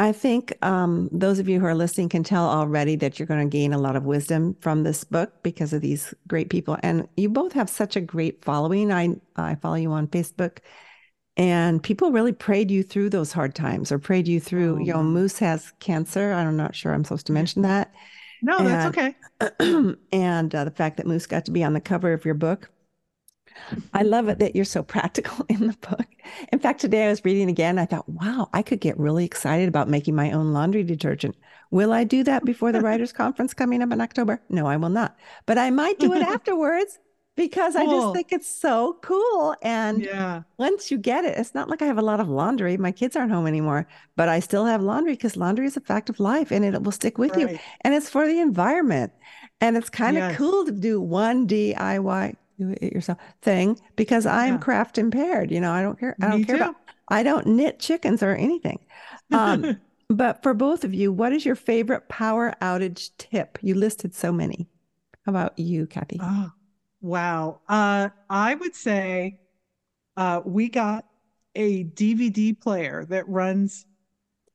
[0.00, 3.46] I think um, those of you who are listening can tell already that you're going
[3.46, 6.78] to gain a lot of wisdom from this book because of these great people.
[6.82, 8.90] And you both have such a great following.
[8.90, 10.60] I I follow you on Facebook,
[11.36, 14.76] and people really prayed you through those hard times or prayed you through.
[14.76, 14.78] Oh.
[14.78, 16.32] You know, Moose has cancer.
[16.32, 17.92] I'm not sure I'm supposed to mention that.
[18.40, 19.14] No, and, that's okay.
[20.12, 22.70] and uh, the fact that Moose got to be on the cover of your book
[23.94, 26.06] I love it that you're so practical in the book.
[26.52, 27.78] In fact, today I was reading again.
[27.78, 31.36] I thought, wow, I could get really excited about making my own laundry detergent.
[31.70, 34.42] Will I do that before the writers' conference coming up in October?
[34.48, 35.16] No, I will not.
[35.46, 36.98] But I might do it afterwards
[37.36, 37.82] because cool.
[37.82, 39.54] I just think it's so cool.
[39.62, 40.42] And yeah.
[40.58, 42.76] once you get it, it's not like I have a lot of laundry.
[42.76, 46.10] My kids aren't home anymore, but I still have laundry because laundry is a fact
[46.10, 47.52] of life and it will stick with right.
[47.52, 47.58] you.
[47.82, 49.12] And it's for the environment.
[49.60, 50.36] And it's kind of yes.
[50.38, 54.60] cool to do one DIY do it yourself thing because I'm yeah.
[54.60, 55.50] craft impaired.
[55.50, 56.16] You know, I don't care.
[56.20, 56.62] I don't Me care too.
[56.62, 56.76] about.
[57.08, 58.78] I don't knit chickens or anything.
[59.32, 63.58] Um, but for both of you, what is your favorite power outage tip?
[63.62, 64.68] You listed so many.
[65.26, 66.18] How about you, Kathi?
[66.20, 66.50] Oh,
[67.00, 67.60] wow.
[67.68, 69.40] Uh, I would say
[70.16, 71.04] uh, we got
[71.54, 73.86] a DVD player that runs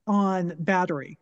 [0.07, 1.19] on battery.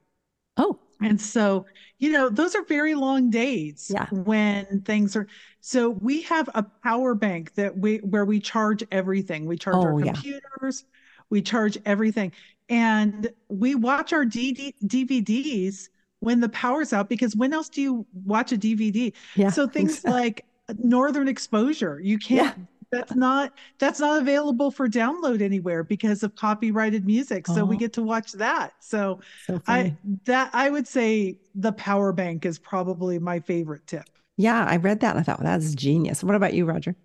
[0.57, 1.65] Oh, and so,
[1.97, 4.07] you know, those are very long days yeah.
[4.11, 5.27] when things are
[5.65, 9.45] so we have a power bank that we where we charge everything.
[9.45, 11.21] We charge oh, our computers, yeah.
[11.29, 12.33] we charge everything.
[12.67, 15.87] And we watch our DD, DVDs
[16.19, 19.13] when the power's out because when else do you watch a DVD?
[19.35, 20.43] Yeah, so things like
[20.79, 26.35] Northern Exposure, you can't yeah that's not that's not available for download anywhere because of
[26.35, 27.79] copyrighted music so we oh.
[27.79, 29.95] get to watch that so, so i
[30.25, 34.99] that i would say the power bank is probably my favorite tip yeah i read
[35.01, 36.23] that and i thought well, that's genius.
[36.23, 36.95] What about you roger?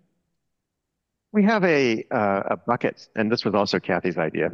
[1.32, 4.50] We have a uh, a bucket and this was also kathi's idea.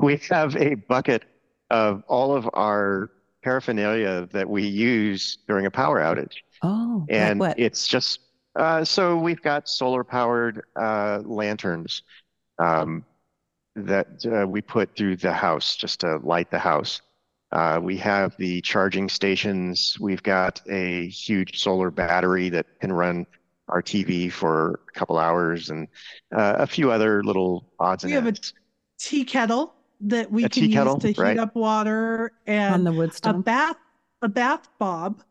[0.00, 1.24] We have a bucket
[1.70, 3.10] of all of our
[3.42, 6.36] paraphernalia that we use during a power outage.
[6.62, 8.20] Oh and like it's just
[8.56, 12.02] uh, so we've got solar powered uh, lanterns
[12.58, 13.04] um,
[13.74, 17.02] that uh, we put through the house just to light the house.
[17.52, 19.96] Uh, we have the charging stations.
[20.00, 23.26] We've got a huge solar battery that can run
[23.68, 25.88] our TV for a couple hours and
[26.34, 28.26] uh, a few other little odds and we ends.
[28.26, 28.38] have a
[28.98, 31.38] tea kettle that we a can use kettle, to heat right?
[31.38, 33.30] up water and on the wood stove.
[33.30, 33.76] a bath
[34.22, 35.22] a bath bob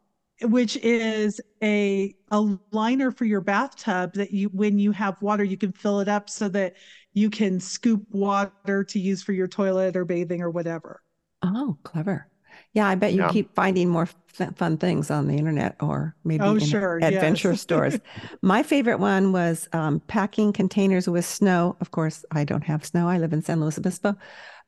[0.42, 5.58] which is a a liner for your bathtub that you when you have water you
[5.58, 6.76] can fill it up so that
[7.14, 11.02] you can scoop water to use for your toilet or bathing or whatever.
[11.46, 12.28] Oh, clever.
[12.74, 13.30] Yeah, I bet you yeah.
[13.30, 16.98] keep finding more f- fun things on the internet or maybe oh, sure.
[17.02, 17.62] adventure yes.
[17.62, 18.00] stores.
[18.42, 21.78] My favorite one was um, packing containers with snow.
[21.80, 23.08] Of course, I don't have snow.
[23.08, 24.16] I live in San Luis Obispo,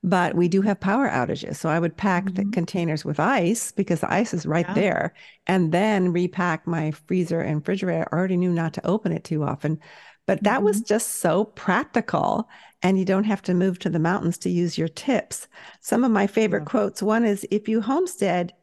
[0.04, 1.58] but we do have power outages.
[1.58, 2.36] So I would pack mm-hmm.
[2.36, 4.74] the containers with ice because the ice is right yeah.
[4.74, 5.14] there
[5.46, 8.08] and then repack my freezer and refrigerator.
[8.12, 9.80] I already knew not to open it too often,
[10.28, 10.66] but that mm-hmm.
[10.66, 12.48] was just so practical.
[12.84, 15.48] And you don't have to move to the mountains to use your tips.
[15.82, 16.70] Some of my favorite yeah.
[16.70, 18.54] quotes one is if you homestead,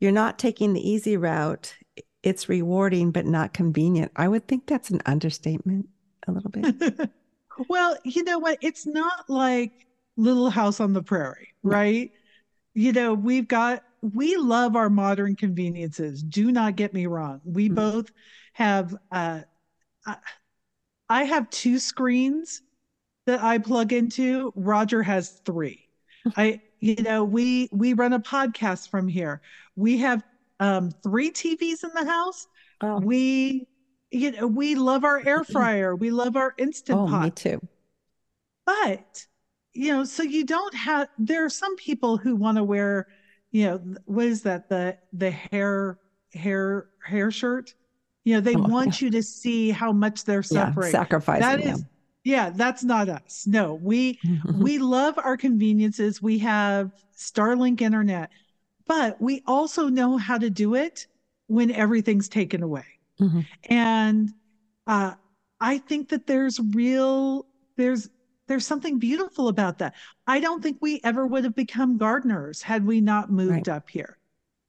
[0.00, 1.74] you're not taking the easy route.
[2.22, 4.10] It's rewarding, but not convenient.
[4.16, 5.88] I would think that's an understatement
[6.26, 7.10] a little bit.
[7.68, 8.58] well, you know what?
[8.62, 12.10] It's not like Little House on the Prairie, right?
[12.74, 16.22] You know, we've got, we love our modern conveniences.
[16.22, 17.40] Do not get me wrong.
[17.44, 17.74] We mm-hmm.
[17.74, 18.10] both
[18.54, 19.40] have, uh,
[21.08, 22.62] I have two screens
[23.26, 24.52] that I plug into.
[24.56, 25.88] Roger has three.
[26.36, 29.40] I, you know, we we run a podcast from here.
[29.76, 30.22] We have
[30.60, 32.46] um, three TVs in the house.
[32.80, 32.98] Oh.
[33.00, 33.66] We,
[34.10, 35.96] you know, we love our air fryer.
[35.96, 37.24] We love our instant oh, pot.
[37.24, 37.68] Me too.
[38.64, 39.26] But
[39.74, 43.08] you know, so you don't have, there are some people who want to wear,
[43.50, 44.68] you know, what is that?
[44.68, 45.98] The, the hair,
[46.34, 47.74] hair, hair shirt.
[48.24, 49.06] You know, they oh, want yeah.
[49.06, 50.94] you to see how much they're separating.
[50.94, 51.40] Yeah, sacrificing.
[51.40, 51.84] That is,
[52.24, 53.44] yeah, that's not us.
[53.46, 54.18] No, we,
[54.58, 56.22] we love our conveniences.
[56.22, 58.30] We have Starlink internet,
[58.86, 61.06] but we also know how to do it
[61.46, 62.86] when everything's taken away.
[63.20, 63.40] Mm-hmm.
[63.64, 64.30] And,
[64.86, 65.14] uh,
[65.62, 68.10] I think that there's real, there's
[68.48, 69.94] there's something beautiful about that.
[70.26, 73.68] I don't think we ever would have become gardeners had we not moved right.
[73.68, 74.18] up here.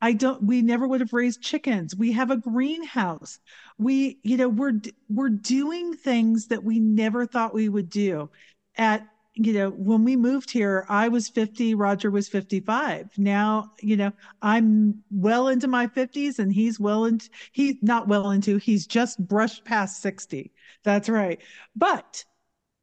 [0.03, 1.95] I don't we never would have raised chickens.
[1.95, 3.39] We have a greenhouse.
[3.77, 8.29] We, you know, we're we're doing things that we never thought we would do
[8.75, 13.17] at you know, when we moved here, I was 50, Roger was 55.
[13.17, 14.11] Now, you know,
[14.43, 19.17] I'm well into my 50s and he's well into, he's not well into, he's just
[19.25, 20.51] brushed past 60.
[20.83, 21.41] That's right.
[21.75, 22.23] But,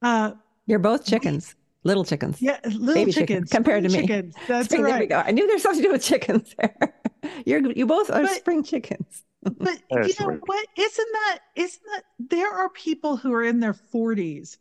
[0.03, 0.33] uh,
[0.67, 1.55] you're both chickens.
[1.85, 2.43] We, little chickens.
[2.43, 4.01] Yeah, little chickens, chickens compared to me.
[4.01, 4.35] Chickens.
[4.49, 4.83] That's right.
[4.83, 5.23] There we go.
[5.25, 7.00] I knew there's something to do with chickens there.
[7.47, 9.25] You're you both are but, spring chickens.
[9.43, 10.67] but you know what?
[10.77, 14.59] Isn't that isn't that there are people who are in their 40s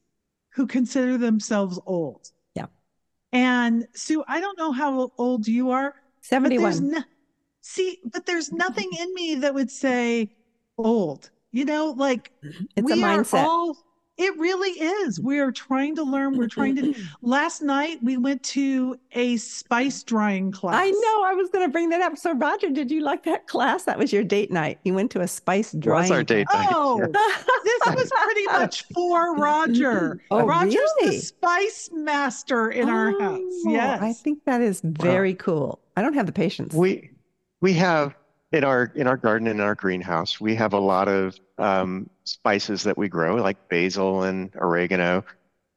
[0.49, 2.31] who consider themselves old.
[2.55, 2.65] Yeah.
[3.31, 5.93] And Sue, I don't know how old you are.
[6.21, 6.89] 71.
[6.89, 7.03] No,
[7.61, 8.57] see, but there's mm-hmm.
[8.57, 10.35] nothing in me that would say
[10.77, 11.29] old.
[11.51, 12.31] You know, like
[12.75, 13.39] it's we a mindset.
[13.39, 13.77] Are all
[14.19, 15.17] it really is.
[15.17, 16.37] We are trying to learn.
[16.37, 16.93] We're trying to.
[17.21, 20.75] Last night we went to a spice drying class.
[20.75, 21.23] I know.
[21.23, 22.17] I was going to bring that up.
[22.17, 23.85] So, Roger, did you like that class?
[23.85, 24.77] That was your date night.
[24.83, 26.01] You went to a spice drying.
[26.01, 26.67] What's our date night?
[26.71, 30.21] Oh, this was pretty much for Roger.
[30.29, 31.15] Oh, Roger's really?
[31.15, 33.39] the spice master in oh, our house.
[33.41, 35.39] Oh, yes, I think that is very wow.
[35.39, 35.79] cool.
[35.95, 36.73] I don't have the patience.
[36.73, 37.09] We
[37.61, 38.15] we have
[38.51, 42.83] in our in our garden in our greenhouse we have a lot of um, spices
[42.83, 45.23] that we grow like basil and oregano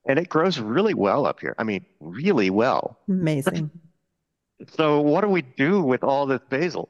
[0.07, 1.55] and it grows really well up here.
[1.59, 2.99] I mean really well.
[3.09, 3.71] Amazing.
[4.77, 6.89] So what do we do with all this basil?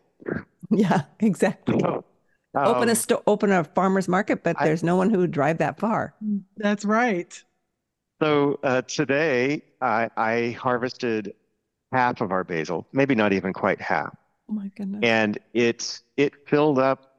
[0.70, 1.80] Yeah exactly.
[1.80, 2.04] So,
[2.54, 5.56] um, open a sto- open a farmer's market but there's no one who would drive
[5.58, 6.14] that far.
[6.58, 7.42] That's right.
[8.20, 11.32] So uh, today I, I harvested
[11.92, 14.14] half of our basil maybe not even quite half
[14.52, 15.00] my goodness.
[15.02, 17.16] And it's it filled up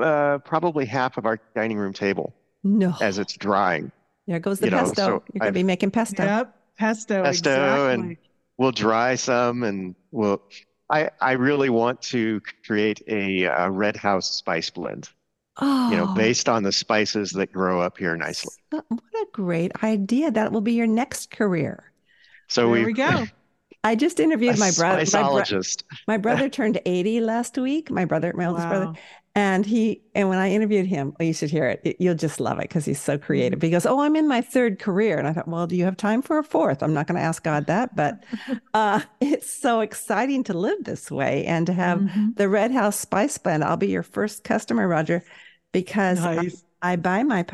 [0.00, 2.34] uh, probably half of our dining room table.
[2.64, 2.94] No.
[3.00, 3.90] As it's drying.
[4.26, 5.02] There goes the you pesto.
[5.02, 6.24] Know, so You're gonna I've, be making pesto.
[6.24, 7.22] Yep, pesto.
[7.24, 7.92] Pesto, exactly.
[7.92, 8.16] and
[8.56, 10.42] we'll dry some, and we'll.
[10.88, 15.08] I I really want to create a, a red house spice blend.
[15.60, 16.14] Oh, you know, oh.
[16.14, 18.54] based on the spices that grow up here nicely.
[18.70, 20.30] What a great idea!
[20.30, 21.92] That will be your next career.
[22.48, 23.26] So there we, we go.
[23.84, 25.04] I just interviewed a my brother.
[25.12, 25.60] My, bro-
[26.06, 27.90] my, brother turned 80 last week.
[27.90, 28.70] My brother, my oldest wow.
[28.70, 28.98] brother.
[29.34, 31.80] And he, and when I interviewed him, well, you should hear it.
[31.84, 33.62] it you'll just love it because he's so creative.
[33.62, 35.18] He goes, Oh, I'm in my third career.
[35.18, 36.82] And I thought, Well, do you have time for a fourth?
[36.82, 38.22] I'm not going to ask God that, but
[38.74, 42.28] uh, it's so exciting to live this way and to have mm-hmm.
[42.36, 43.64] the Red House Spice Blend.
[43.64, 45.24] I'll be your first customer, Roger,
[45.72, 46.62] because nice.
[46.82, 47.46] I, I, buy my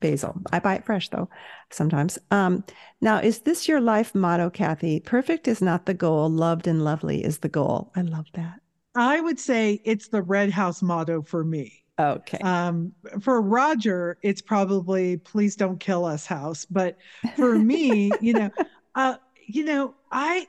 [0.00, 0.36] basil.
[0.52, 1.28] I buy it fresh though
[1.70, 2.18] sometimes.
[2.30, 2.64] Um,
[3.00, 5.00] now, is this your life motto, Kathi?
[5.04, 7.92] Perfect is not the goal, loved and lovely is the goal.
[7.96, 8.60] I love that.
[8.94, 11.84] I would say it's the Red House motto for me.
[11.98, 12.38] Okay.
[12.38, 16.64] Um, for Roger, it's probably please don't kill us house.
[16.64, 16.98] But
[17.36, 18.50] for me, you know,
[18.94, 20.46] uh, you know, I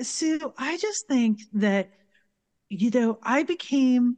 [0.00, 1.90] Sue, I just think that,
[2.68, 4.16] you know, I became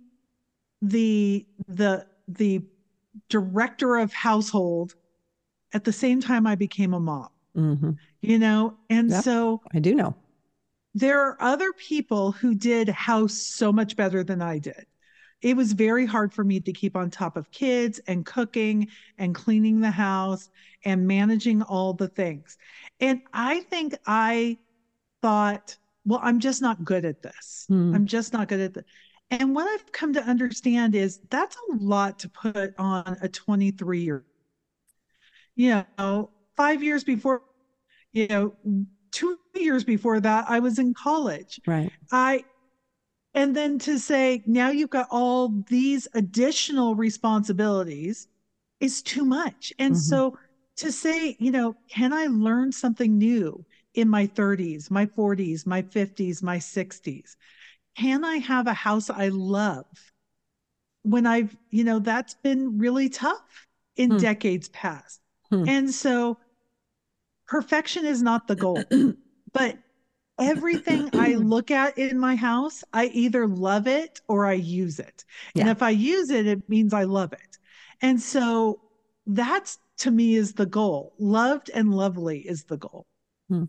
[0.83, 2.63] the the the
[3.29, 4.95] director of household
[5.73, 7.29] at the same time I became a mom.
[7.57, 7.93] Mm-hmm.
[8.21, 10.15] You know, and yep, so I do know
[10.97, 14.87] there are other people who did house so much better than I did.
[15.43, 19.35] It was very hard for me to keep on top of kids and cooking and
[19.35, 20.49] cleaning the house
[20.87, 22.57] and managing all the things.
[22.99, 24.57] And I think I
[25.21, 27.67] thought, well, I'm just not good at this.
[27.71, 27.95] Mm.
[27.95, 28.85] I'm just not good at this.
[29.31, 34.01] And what I've come to understand is that's a lot to put on a 23
[34.01, 34.25] year
[35.57, 37.43] you know, five years before,
[38.13, 38.55] you know,
[39.11, 41.61] two years before that, I was in college.
[41.67, 41.91] Right.
[42.13, 42.45] I,
[43.35, 48.29] and then to say, now you've got all these additional responsibilities
[48.81, 49.73] is too much.
[49.79, 50.01] And mm-hmm.
[50.01, 50.39] so
[50.77, 55.81] to say, you know, can I learn something new in my 30s, my 40s, my
[55.83, 57.37] 50s, my 60s?
[57.97, 59.87] Can I have a house I love
[61.03, 64.17] when I've, you know, that's been really tough in hmm.
[64.19, 65.21] decades past.
[65.51, 65.69] Hmm.
[65.69, 66.39] And so
[67.47, 68.83] perfection is not the goal,
[69.53, 69.79] but
[70.39, 75.25] everything I look at in my house, I either love it or I use it.
[75.55, 75.63] Yeah.
[75.63, 77.59] And if I use it, it means I love it.
[78.03, 78.81] And so
[79.27, 81.15] that's to me is the goal.
[81.19, 83.07] Loved and lovely is the goal.
[83.49, 83.65] Hmm.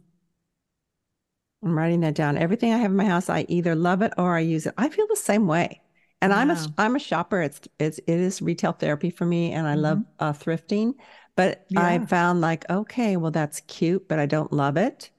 [1.64, 2.38] I'm writing that down.
[2.38, 4.74] Everything I have in my house, I either love it or I use it.
[4.78, 5.82] I feel the same way.
[6.22, 6.40] And wow.
[6.40, 7.42] I'm a I'm a shopper.
[7.42, 9.82] It's it's it is retail therapy for me, and I mm-hmm.
[9.82, 10.94] love uh, thrifting.
[11.36, 11.86] But yeah.
[11.86, 15.12] I found like, okay, well, that's cute, but I don't love it.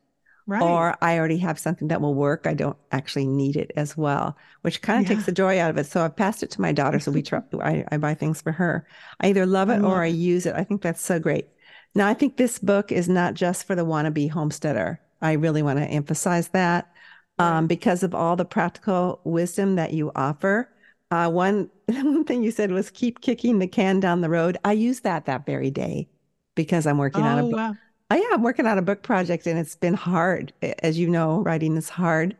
[0.48, 0.62] Right.
[0.62, 2.46] Or I already have something that will work.
[2.46, 5.14] I don't actually need it as well, which kind of yeah.
[5.14, 5.84] takes the joy out of it.
[5.84, 6.98] So I've passed it to my daughter.
[6.98, 8.86] So we try, I, I buy things for her.
[9.20, 10.54] I either love it or I use it.
[10.56, 11.48] I think that's so great.
[11.94, 15.00] Now, I think this book is not just for the wannabe homesteader.
[15.20, 16.92] I really want to emphasize that
[17.38, 20.70] um, because of all the practical wisdom that you offer.
[21.10, 24.58] Uh, one one thing you said was keep kicking the can down the road.
[24.64, 26.08] I use that that very day
[26.54, 27.74] because I'm working oh, on a wow.
[28.10, 30.52] Oh, yeah, I'm working on a book project and it's been hard.
[30.82, 32.36] As you know, writing is hard.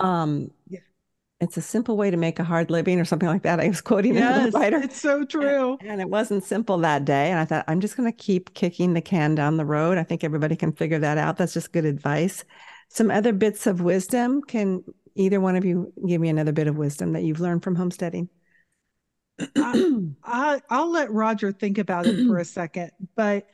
[0.00, 0.50] Um.
[1.42, 3.58] It's a simple way to make a hard living or something like that.
[3.58, 4.76] I was quoting yes, another writer.
[4.78, 5.76] It's so true.
[5.80, 7.30] And, and it wasn't simple that day.
[7.30, 9.98] And I thought, I'm just going to keep kicking the can down the road.
[9.98, 11.38] I think everybody can figure that out.
[11.38, 12.44] That's just good advice.
[12.88, 14.40] Some other bits of wisdom.
[14.42, 14.84] Can
[15.16, 18.28] either one of you give me another bit of wisdom that you've learned from homesteading?
[19.56, 23.48] I, will let Roger think about it for a second, but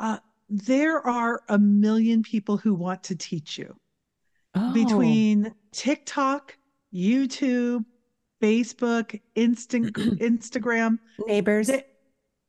[0.00, 0.18] uh,
[0.48, 3.76] there are a million people who want to teach you
[4.54, 4.72] oh.
[4.72, 6.56] between TikTok,
[6.94, 7.84] YouTube,
[8.42, 11.68] Facebook, Instant, Instagram, neighbors.
[11.68, 11.84] They,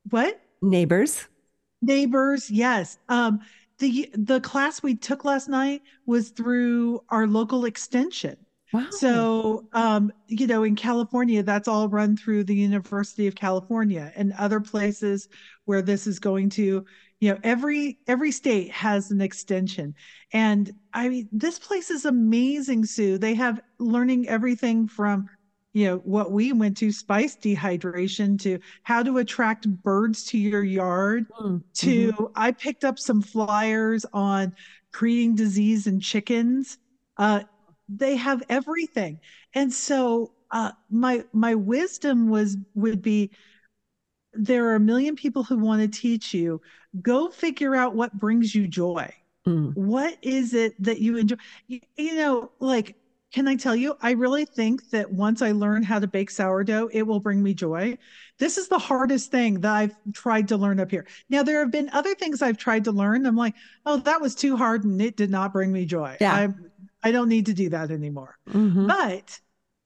[0.10, 0.40] what?
[0.62, 1.28] Neighbors.
[1.82, 2.98] Neighbors, yes.
[3.10, 3.40] Um,
[3.80, 8.38] the the class we took last night was through our local extension.
[8.72, 8.88] Wow.
[8.90, 14.34] So, um, you know, in California, that's all run through the University of California and
[14.34, 15.30] other places
[15.66, 16.84] where this is going to,
[17.24, 19.96] you know, every every state has an extension.
[20.34, 23.18] And I mean, this place is amazing, Sue.
[23.18, 25.30] They have learning everything from
[25.72, 30.64] you know what we went to spice dehydration to how to attract birds to your
[30.64, 31.58] yard mm-hmm.
[31.74, 34.54] to i picked up some flyers on
[34.92, 36.78] creating disease in chickens
[37.18, 37.42] uh,
[37.90, 39.20] they have everything
[39.56, 43.32] and so uh, my my wisdom was would be
[44.34, 46.62] there are a million people who want to teach you
[47.02, 49.12] go figure out what brings you joy
[49.48, 49.76] mm.
[49.76, 51.36] what is it that you enjoy
[51.68, 52.96] you, you know like
[53.34, 56.92] can I tell you, I really think that once I learn how to bake sourdough,
[56.94, 57.98] it will bring me joy.
[58.38, 61.08] This is the hardest thing that I've tried to learn up here.
[61.30, 63.26] Now, there have been other things I've tried to learn.
[63.26, 63.56] I'm like,
[63.88, 66.16] oh, that was too hard and it did not bring me joy.
[66.22, 66.36] Yeah.
[66.36, 66.50] I,
[67.10, 68.38] I don't need to do that anymore.
[68.50, 68.86] Mm-hmm.
[68.86, 69.40] But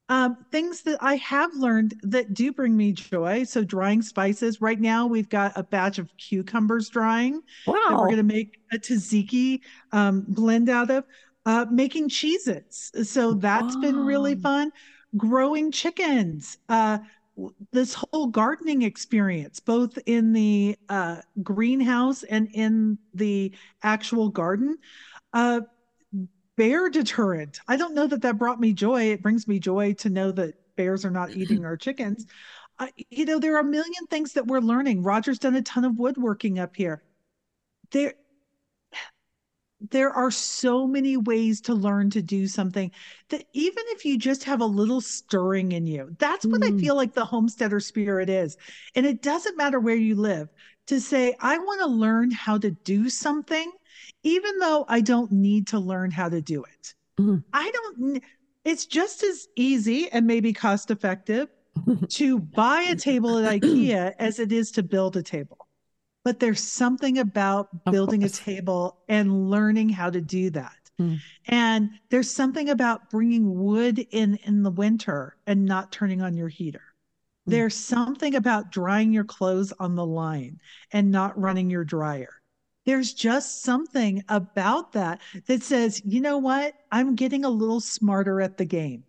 [0.08, 3.44] um, things that I have learned that do bring me joy.
[3.44, 4.60] So drying spices.
[4.60, 7.42] Right now, we've got a batch of cucumbers drying.
[7.66, 7.74] Wow.
[7.88, 9.60] That we're going to make a tzatziki
[9.92, 11.04] um, blend out of
[11.46, 13.10] uh, making Cheez-Its.
[13.10, 14.72] So that's has been really fun.
[15.16, 16.58] Growing chickens.
[16.68, 16.98] Uh,
[17.70, 23.52] this whole gardening experience, both in the uh, greenhouse and in the
[23.82, 24.76] actual garden.
[26.58, 27.60] Bear deterrent.
[27.68, 29.12] I don't know that that brought me joy.
[29.12, 32.26] It brings me joy to know that bears are not eating our chickens.
[32.80, 35.04] Uh, you know, there are a million things that we're learning.
[35.04, 37.04] Roger's done a ton of woodworking up here.
[37.92, 38.14] There,
[39.90, 42.90] there are so many ways to learn to do something
[43.28, 46.74] that even if you just have a little stirring in you, that's what mm.
[46.76, 48.56] I feel like the homesteader spirit is.
[48.96, 50.48] And it doesn't matter where you live
[50.88, 53.70] to say, I want to learn how to do something,
[54.22, 56.94] even though I don't need to learn how to do it.
[57.20, 57.42] Mm.
[57.52, 58.22] I don't,
[58.64, 61.48] it's just as easy and maybe cost effective
[62.08, 65.68] to buy a table at IKEA as it is to build a table
[66.28, 70.76] but there's something about building a table and learning how to do that.
[71.00, 71.20] Mm.
[71.46, 76.48] And there's something about bringing wood in in the winter and not turning on your
[76.48, 76.82] heater.
[77.48, 77.52] Mm.
[77.52, 80.60] There's something about drying your clothes on the line
[80.92, 82.34] and not running your dryer.
[82.88, 86.72] There's just something about that that says, you know what?
[86.90, 89.04] I'm getting a little smarter at the game.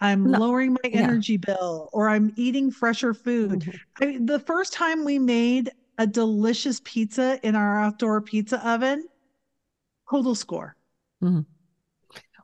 [0.00, 0.40] I'm no.
[0.40, 1.54] lowering my energy yeah.
[1.54, 3.60] bill or I'm eating fresher food.
[3.60, 4.04] Mm-hmm.
[4.04, 9.06] I the first time we made a delicious pizza in our outdoor pizza oven,
[10.10, 10.74] total score.
[11.22, 11.42] Mm-hmm.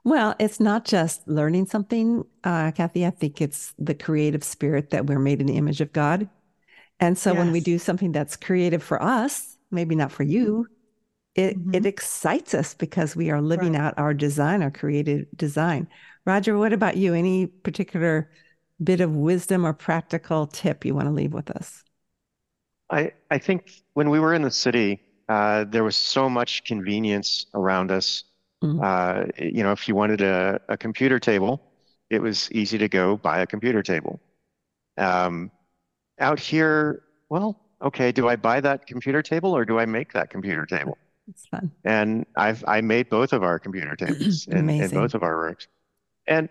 [0.04, 3.04] Well, it's not just learning something, uh, Kathi.
[3.04, 6.28] I think it's the creative spirit that we're made in the image of God.
[7.00, 7.38] And so yes.
[7.38, 10.68] when we do something that's creative for us, maybe not for you,
[11.36, 11.74] it, mm-hmm.
[11.74, 13.82] it excites us because we are living right.
[13.82, 15.86] out our design, our creative design.
[16.24, 17.14] Roger, what about you?
[17.14, 18.30] Any particular
[18.82, 21.84] bit of wisdom or practical tip you want to leave with us?
[22.90, 27.46] I, I think when we were in the city, uh, there was so much convenience
[27.54, 28.24] around us.
[28.64, 28.80] Mm-hmm.
[28.82, 31.60] Uh, you know, if you wanted a, a computer table,
[32.08, 34.20] it was easy to go buy a computer table.
[34.96, 35.50] Um,
[36.18, 40.30] out here, well, okay, do I buy that computer table or do I make that
[40.30, 40.96] computer table?
[41.28, 41.72] It's fun.
[41.84, 45.68] And I've I made both of our computer tables in, in both of our rooms.
[46.26, 46.48] And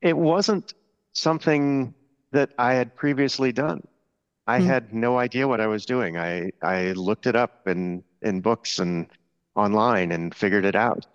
[0.00, 0.74] it wasn't
[1.12, 1.94] something
[2.32, 3.86] that I had previously done.
[4.46, 4.64] I mm.
[4.64, 6.16] had no idea what I was doing.
[6.16, 9.06] I, I looked it up in, in books and
[9.54, 11.06] online and figured it out.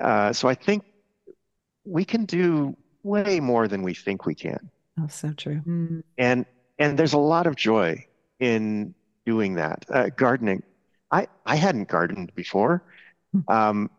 [0.00, 0.84] Uh, so I think
[1.84, 4.70] we can do way more than we think we can.
[4.98, 5.60] Oh, so true.
[5.66, 6.02] Mm.
[6.18, 6.46] And
[6.78, 8.04] and there's a lot of joy
[8.40, 8.94] in
[9.24, 9.84] doing that.
[9.88, 10.62] Uh, gardening,
[11.14, 12.82] I I hadn't gardened before,
[13.32, 13.40] hmm.
[13.48, 13.90] um,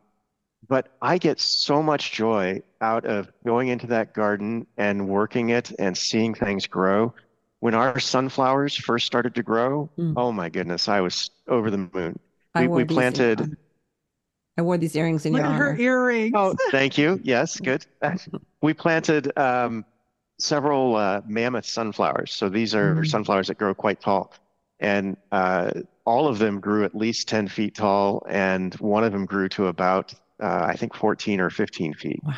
[0.68, 5.72] but I get so much joy out of going into that garden and working it
[5.80, 7.14] and seeing things grow
[7.66, 10.14] when our sunflowers first started to grow, mm.
[10.16, 12.20] oh my goodness, I was over the moon.
[12.54, 13.58] we, we planted.
[14.56, 15.72] I wore these earrings in Look your at honor.
[15.74, 16.34] her earrings.
[16.36, 17.20] Oh, thank you.
[17.24, 17.84] Yes, good.
[18.62, 19.84] we planted um,
[20.38, 22.34] several uh, mammoth sunflowers.
[22.34, 23.08] So these are mm.
[23.08, 24.32] sunflowers that grow quite tall.
[24.80, 25.72] And uh,
[26.06, 29.68] all of them grew at least 10 feet tall, and one of them grew to
[29.68, 32.22] about, uh, I think, 14 or 15 feet.
[32.24, 32.36] Wow.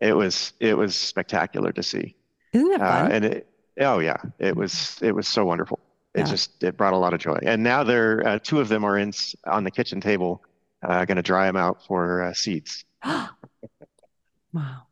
[0.00, 2.16] It was it was spectacular to see.
[2.52, 3.06] Isn't that fun?
[3.06, 3.48] Uh, and it,
[3.80, 5.78] oh yeah, it was it was so wonderful.
[6.14, 6.26] It yeah.
[6.26, 7.38] just it brought a lot of joy.
[7.42, 9.12] And now they're uh, two of them are in
[9.46, 10.42] on the kitchen table,
[10.82, 12.84] uh, going to dry them out for uh, seeds.
[13.04, 14.85] wow.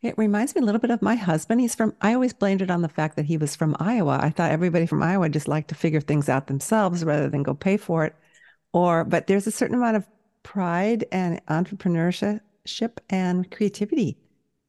[0.00, 1.60] It reminds me a little bit of my husband.
[1.60, 4.18] He's from, I always blamed it on the fact that he was from Iowa.
[4.22, 7.54] I thought everybody from Iowa just liked to figure things out themselves rather than go
[7.54, 8.14] pay for it.
[8.72, 10.06] Or, but there's a certain amount of
[10.44, 12.40] pride and entrepreneurship
[13.10, 14.16] and creativity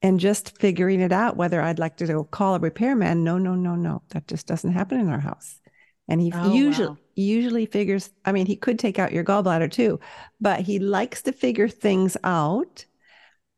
[0.02, 3.22] and just figuring it out whether I'd like to go call a repairman.
[3.22, 4.02] No, no, no, no.
[4.08, 5.60] That just doesn't happen in our house.
[6.08, 6.96] And he oh, usually wow.
[7.14, 10.00] usually figures, I mean, he could take out your gallbladder too,
[10.40, 12.84] but he likes to figure things out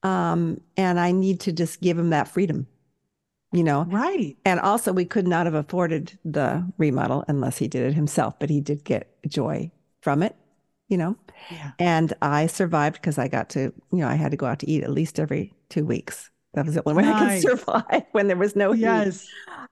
[0.02, 2.66] um, and I need to just give him that freedom,
[3.52, 3.84] you know?
[3.84, 4.36] Right.
[4.44, 8.50] And also, we could not have afforded the remodel unless he did it himself, but
[8.50, 10.36] he did get joy from it,
[10.88, 11.16] you know?
[11.50, 11.72] Yeah.
[11.78, 14.70] And I survived because I got to, you know, I had to go out to
[14.70, 16.30] eat at least every two weeks.
[16.54, 17.44] That was the only way nice.
[17.44, 18.82] I could survive when there was no heat.
[18.82, 19.26] yes,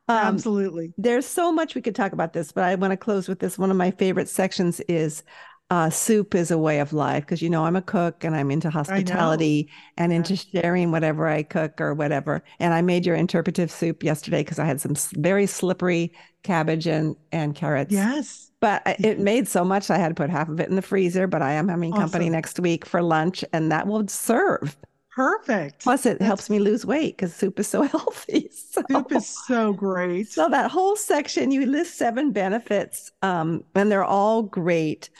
[0.09, 0.95] um, absolutely.
[0.97, 3.59] There's so much we could talk about this, but I want to close with this.
[3.59, 5.23] One of my favorite sections is
[5.71, 8.51] uh, soup is a way of life because you know I'm a cook and I'm
[8.51, 10.17] into hospitality and yeah.
[10.17, 12.43] into sharing whatever I cook or whatever.
[12.59, 16.13] And I made your interpretive soup yesterday because I had some very slippery
[16.43, 17.93] cabbage and and carrots.
[17.93, 20.83] Yes, but it made so much I had to put half of it in the
[20.83, 21.29] freezer.
[21.29, 22.03] But I am having awesome.
[22.03, 24.77] company next week for lunch, and that will serve.
[25.13, 25.85] Perfect.
[25.85, 26.27] Plus, it That's...
[26.27, 28.51] helps me lose weight because soup is so healthy.
[28.53, 28.83] So.
[28.91, 30.29] Soup is so great.
[30.29, 35.11] So that whole section, you list seven benefits, um, and they're all great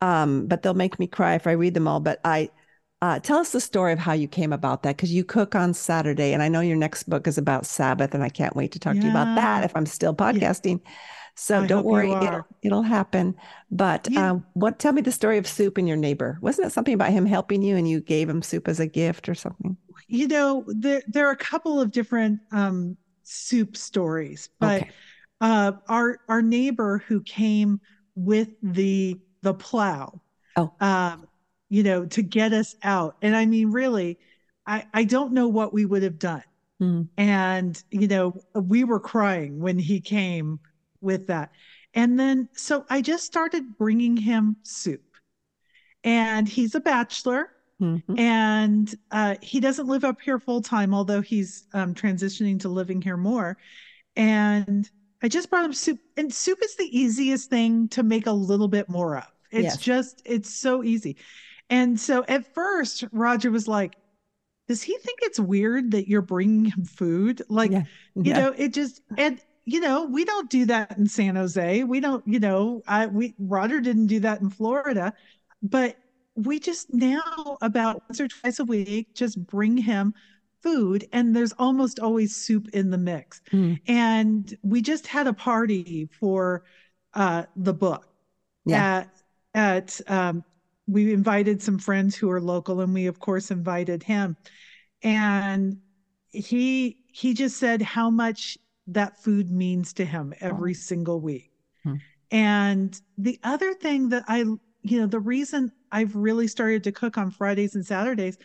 [0.00, 2.00] um, but they'll make me cry if I read them all.
[2.00, 2.50] But I
[3.02, 5.74] uh, tell us the story of how you came about that because you cook on
[5.74, 8.78] Saturday, and I know your next book is about Sabbath, and I can't wait to
[8.78, 9.02] talk yeah.
[9.02, 10.80] to you about that if I'm still podcasting.
[10.82, 10.90] Yeah.
[11.38, 13.36] So I don't worry, it'll, it'll, happen.
[13.70, 14.32] But yeah.
[14.32, 14.78] uh, what?
[14.78, 16.38] Tell me the story of Soup and your neighbor.
[16.40, 19.28] Wasn't it something about him helping you, and you gave him soup as a gift
[19.28, 19.76] or something?
[20.08, 24.90] You know, there there are a couple of different um, soup stories, but okay.
[25.42, 27.80] uh, our our neighbor who came
[28.14, 30.20] with the the plow.
[30.56, 30.72] Oh.
[30.80, 31.28] Um,
[31.68, 33.16] you know, to get us out.
[33.22, 34.18] And I mean, really,
[34.66, 36.42] I, I don't know what we would have done.
[36.82, 37.08] Mm.
[37.16, 40.58] And, you know, we were crying when he came
[41.00, 41.52] with that.
[41.94, 45.02] And then, so I just started bringing him soup.
[46.02, 47.50] And he's a bachelor.
[47.80, 48.18] Mm-hmm.
[48.18, 53.00] And uh, he doesn't live up here full time, although he's um, transitioning to living
[53.00, 53.58] here more.
[54.16, 54.88] And
[55.22, 58.68] I just brought him soup, and soup is the easiest thing to make a little
[58.68, 59.26] bit more of.
[59.50, 59.76] It's yes.
[59.78, 61.16] just, it's so easy.
[61.68, 63.96] And so at first, Roger was like,
[64.68, 67.42] does he think it's weird that you're bringing him food?
[67.48, 67.84] Like, yeah.
[68.14, 68.40] you yeah.
[68.40, 71.84] know, it just, and, you know, we don't do that in San Jose.
[71.84, 75.12] We don't, you know, I, we, Roger didn't do that in Florida,
[75.62, 75.96] but
[76.34, 80.14] we just now about once or twice a week just bring him
[80.62, 83.40] food and there's almost always soup in the mix.
[83.52, 83.80] Mm.
[83.86, 86.64] And we just had a party for
[87.14, 88.08] uh, the book.
[88.64, 89.04] Yeah.
[89.56, 90.44] At, um,
[90.86, 94.36] we invited some friends who are local and we of course invited him.
[95.02, 95.78] And
[96.36, 100.74] he he just said how much that food means to him every oh.
[100.74, 101.50] single week.
[101.82, 101.94] Hmm.
[102.30, 107.16] and the other thing that i you know the reason i've really started to cook
[107.16, 108.38] on fridays and saturdays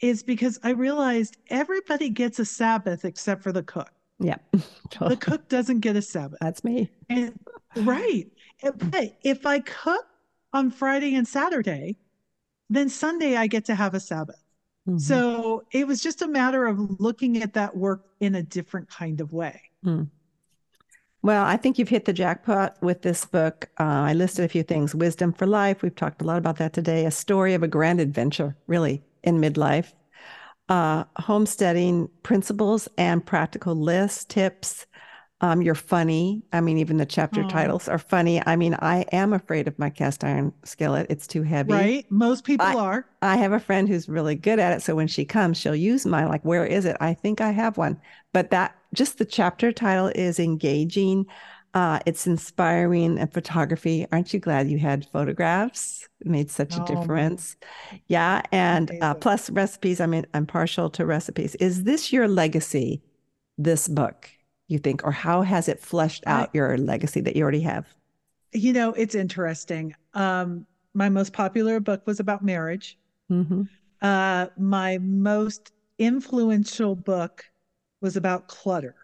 [0.00, 3.90] is because i realized everybody gets a sabbath except for the cook.
[4.18, 4.38] Yeah
[4.98, 6.38] the cook doesn't get a sabbath.
[6.40, 6.90] That's me.
[7.10, 7.38] And
[7.76, 8.26] right.
[8.62, 10.06] But if i cook
[10.52, 11.96] on Friday and Saturday,
[12.70, 14.42] then Sunday I get to have a Sabbath.
[14.88, 14.98] Mm-hmm.
[14.98, 19.20] So it was just a matter of looking at that work in a different kind
[19.20, 19.60] of way.
[19.84, 20.08] Mm.
[21.22, 23.68] Well, I think you've hit the jackpot with this book.
[23.80, 25.82] Uh, I listed a few things Wisdom for Life.
[25.82, 27.04] We've talked a lot about that today.
[27.04, 29.92] A story of a grand adventure, really, in midlife.
[30.68, 34.86] Uh, homesteading principles and practical lists, tips,
[35.42, 36.42] um, you're funny.
[36.52, 38.42] I mean, even the chapter titles are funny.
[38.46, 41.06] I mean, I am afraid of my cast iron skillet.
[41.10, 41.72] It's too heavy.
[41.72, 42.06] Right.
[42.10, 43.06] Most people I, are.
[43.20, 44.80] I have a friend who's really good at it.
[44.80, 46.28] So when she comes, she'll use mine.
[46.28, 46.96] Like, where is it?
[47.00, 48.00] I think I have one.
[48.32, 51.26] But that just the chapter title is engaging.
[51.74, 54.06] Uh, it's inspiring and photography.
[54.12, 56.08] Aren't you glad you had photographs?
[56.20, 57.56] It made such oh, a difference.
[58.06, 58.40] Yeah.
[58.52, 60.00] And uh, plus recipes.
[60.00, 61.54] I mean, I'm partial to recipes.
[61.56, 63.02] Is this your legacy,
[63.58, 64.30] this book?
[64.68, 67.86] You think, or how has it fleshed out I, your legacy that you already have?
[68.52, 69.94] You know, it's interesting.
[70.14, 72.98] Um, my most popular book was about marriage.
[73.30, 73.62] Mm-hmm.
[74.02, 77.44] Uh, my most influential book
[78.00, 78.94] was about clutter.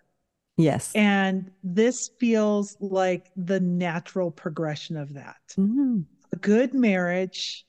[0.56, 0.92] Yes.
[0.94, 5.36] And this feels like the natural progression of that.
[5.56, 6.00] Mm-hmm.
[6.32, 7.66] A good marriage,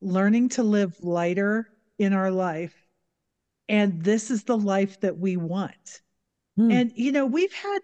[0.00, 1.68] learning to live lighter
[1.98, 2.74] in our life.
[3.68, 6.02] And this is the life that we want.
[6.58, 6.72] Mm.
[6.72, 7.78] And, you know, we've had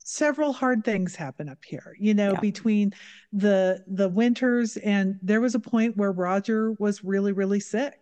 [0.00, 2.40] several hard things happen up here you know Yeah.
[2.40, 2.92] between
[3.30, 7.92] the the winters and there was a point where roger was really really sick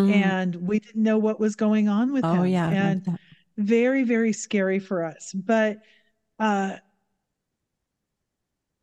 [0.00, 0.10] Mm.
[0.10, 2.68] and we didn't know what was going on with oh him yeah.
[2.70, 3.06] And
[3.56, 5.76] very very scary for us but
[6.40, 6.74] uh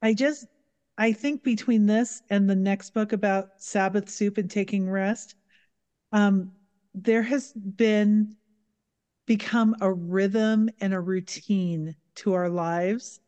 [0.01, 0.47] i just
[0.97, 5.36] i think between this and the next book about sabbath soup and taking rest
[6.13, 6.51] um
[6.93, 8.33] there has been
[9.26, 13.19] become a rhythm and a routine to our lives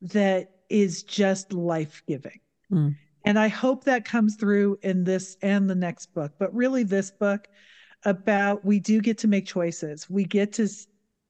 [0.00, 2.40] that is just life-giving.
[2.70, 2.96] Mm.
[3.24, 7.10] and i hope that comes through in this and the next book but really this
[7.10, 7.48] book
[8.04, 10.08] about we do get to make choices.
[10.08, 10.68] We get to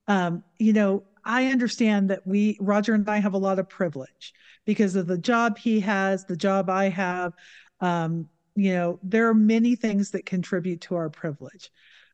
[0.07, 4.33] um, you know i understand that we roger and i have a lot of privilege
[4.65, 7.33] because of the job he has the job i have.
[7.81, 11.71] Um, you know there are many things that contribute to our privilege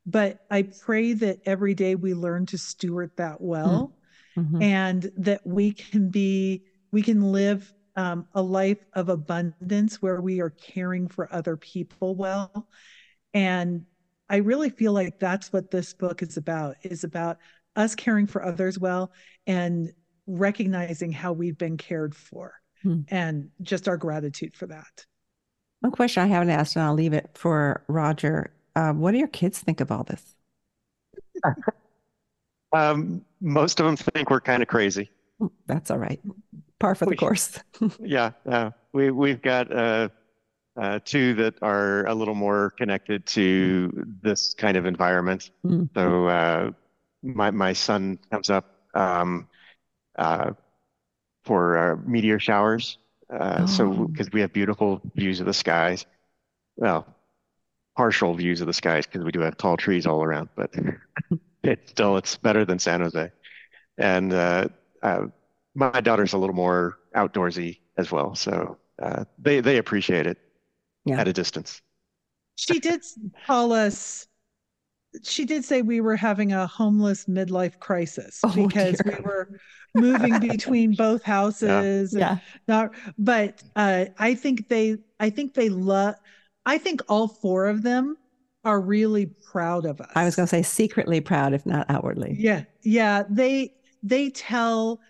[0.07, 3.93] but i pray that every day we learn to steward that well
[4.37, 4.63] Mhm.
[4.63, 10.41] and that we can be we can live um, a life of abundance where we
[10.41, 12.67] are caring for other people well
[13.33, 13.85] and
[14.29, 17.39] i really feel like that's what this book is about is about
[17.77, 19.11] us caring for others well
[19.47, 19.91] and
[20.27, 22.53] recognizing how we've been cared for
[22.83, 23.03] Hmm.
[23.09, 25.07] and just our gratitude for that
[25.81, 28.53] One question I haven't asked, and I'll leave it for Roger.
[28.77, 30.35] Uh, what do your kids think of all this?
[32.73, 35.09] Um, most of them think we're kind of crazy.
[35.41, 36.21] Mm, That's all right.
[36.81, 37.59] Par for the We- course.
[38.01, 38.71] Yeah, yeah.
[38.93, 40.09] We we've got uh,
[40.77, 45.51] uh, two that are a little more connected to this kind of environment.
[45.65, 45.89] Mm.
[45.95, 46.71] So uh,
[47.23, 49.47] my my son comes up um,
[50.19, 50.51] uh,
[51.45, 52.99] for uh, meteor showers.
[53.31, 54.09] Uh, so Oh.
[54.09, 56.07] because we have beautiful views of the skies,
[56.77, 57.07] well,
[57.97, 60.73] partial views of the skies because we do have tall trees all around, but
[61.65, 63.31] it's still it's better than San Jose.
[63.99, 64.69] And uh,
[65.03, 65.27] uh,
[65.75, 70.39] my daughter's a little more outdoorsy as well, so uh, they they appreciate it
[71.05, 71.21] Yeah.
[71.21, 71.83] at a distance.
[72.57, 73.01] she did
[73.47, 74.27] call us
[75.23, 79.05] she did say we were having a homeless midlife crisis Oh, because dear.
[79.05, 79.49] we were
[79.95, 82.39] moving between both houses and Yeah.
[82.67, 86.17] not but uh i think they i think they love
[86.67, 88.17] i think all four of them
[88.65, 92.35] are really proud of us I was going to say secretly proud, if not outwardly.
[92.39, 95.01] yeah yeah they they tell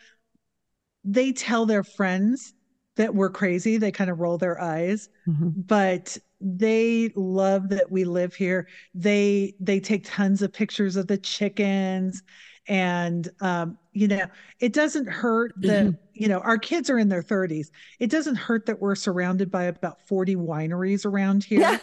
[1.05, 2.55] they tell their friends
[2.96, 3.76] that we're crazy.
[3.76, 5.09] They kind of roll their eyes.
[5.28, 5.52] Mhm.
[5.66, 8.68] but they love that we live here.
[8.94, 12.22] They they take tons of pictures of the chickens
[12.68, 14.24] and um you know
[14.60, 15.98] it doesn't hurt that Mhm.
[16.14, 19.64] you know our kids are in their 30s it doesn't hurt that we're surrounded by
[19.64, 21.80] about 40 wineries around here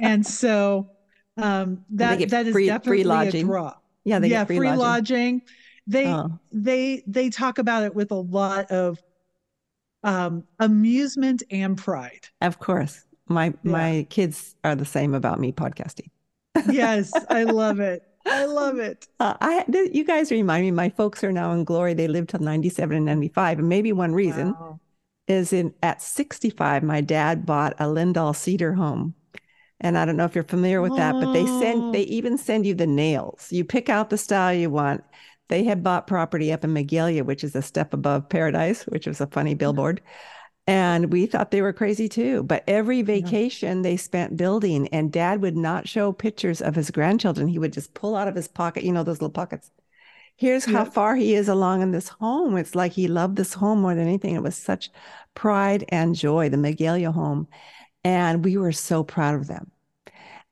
[0.00, 0.90] and so
[1.36, 3.46] um that that is free- free definitely a lodging.
[3.46, 3.74] draw
[4.04, 4.80] yeah, they yeah get free, free lodging.
[4.80, 5.42] lodging
[5.86, 8.98] they Oh, they they talk about it with a lot of
[10.04, 13.04] um amusement and pride of course.
[13.28, 13.70] My Yeah.
[13.72, 16.08] my kids are the same about me podcasting.
[16.70, 20.70] yes i love it i love it Uh, I th- you guys remind me.
[20.70, 21.94] My folks are now in glory.
[21.94, 24.80] They lived till ninety seven and ninety five, and maybe one reason Wow.
[25.28, 26.82] is in at sixty five.
[26.82, 29.14] My dad bought a Lindal cedar home,
[29.80, 32.66] and I don't know if you're familiar with that, but they send they even send
[32.66, 33.48] you the nails.
[33.50, 35.02] You pick out the style you want.
[35.48, 39.20] They had bought property up in Magalia, which is a step above Paradise, which was
[39.20, 40.00] a funny billboard.
[40.66, 42.44] And we thought they were crazy too.
[42.44, 47.48] But every vacation they spent building, and dad would not show pictures of his grandchildren.
[47.48, 49.70] He would just pull out of his pocket, you know, those little pockets.
[50.36, 52.56] Here's how far he is along in this home.
[52.56, 54.34] It's like he loved this home more than anything.
[54.34, 54.90] It was such
[55.34, 57.48] pride and joy, the Magalia home.
[58.04, 59.70] And we were so proud of them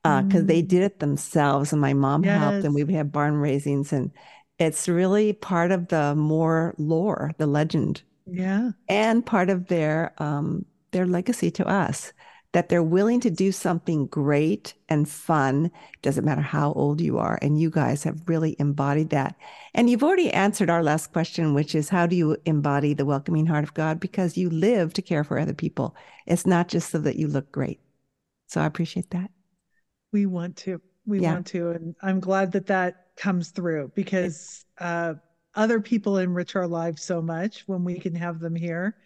[0.03, 0.69] because they Mm.
[0.69, 1.73] did it themselves.
[1.73, 2.87] And my mom helped, and we Yes.
[2.87, 3.93] would have barn raisings.
[3.93, 4.11] And
[4.59, 8.71] it's really part of the more lore, the legend yeah.
[8.89, 12.13] and part of their um, their legacy to us
[12.53, 15.71] that they're willing to do something great and fun
[16.03, 19.37] doesn't matter how old you are and you guys have really embodied that.
[19.73, 23.47] And you've already answered our last question which is how do you embody the welcoming
[23.47, 24.01] heart of god?
[24.01, 25.95] Because you live to care for other people.
[26.27, 27.81] It's not just so that you look great.
[28.49, 29.31] So i appreciate that.
[30.13, 30.81] We want to.
[31.07, 31.35] We Yeah.
[31.35, 35.15] want to and i'm glad that that comes through because uh
[35.55, 38.97] other people enrich our lives so much when we can have them here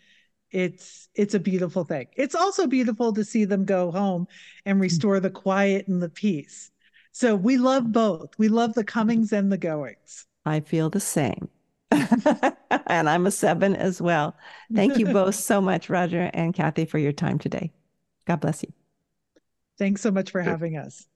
[0.55, 2.07] it's it's a beautiful thing.
[2.17, 4.29] It's also beautiful to see them go home
[4.65, 4.83] and mm-hmm.
[4.83, 6.71] restore the quiet and the peace.
[7.11, 8.39] So we love both.
[8.39, 10.27] We love the comings and the goings.
[10.47, 11.49] I feel the same.
[11.91, 14.37] and I'm a seven as well.
[14.73, 17.73] Thank you both so much, Roger and Kathi, for your time today.
[18.25, 18.73] God bless you.
[19.77, 21.07] Thanks so much for having us.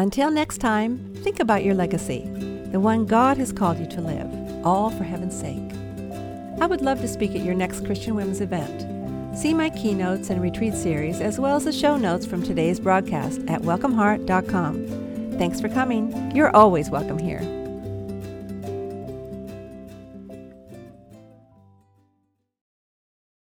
[0.00, 2.20] Until next time, think about your legacy,
[2.72, 5.74] the one God has called you to live, all for heaven's sake.
[6.58, 9.36] I would love to speak at your next Christian Women's event.
[9.36, 13.42] See my keynotes and retreat series, as well as the show notes from today's broadcast
[13.46, 15.36] at welcomeheart.com.
[15.36, 16.34] Thanks for coming.
[16.34, 17.59] You're always welcome here.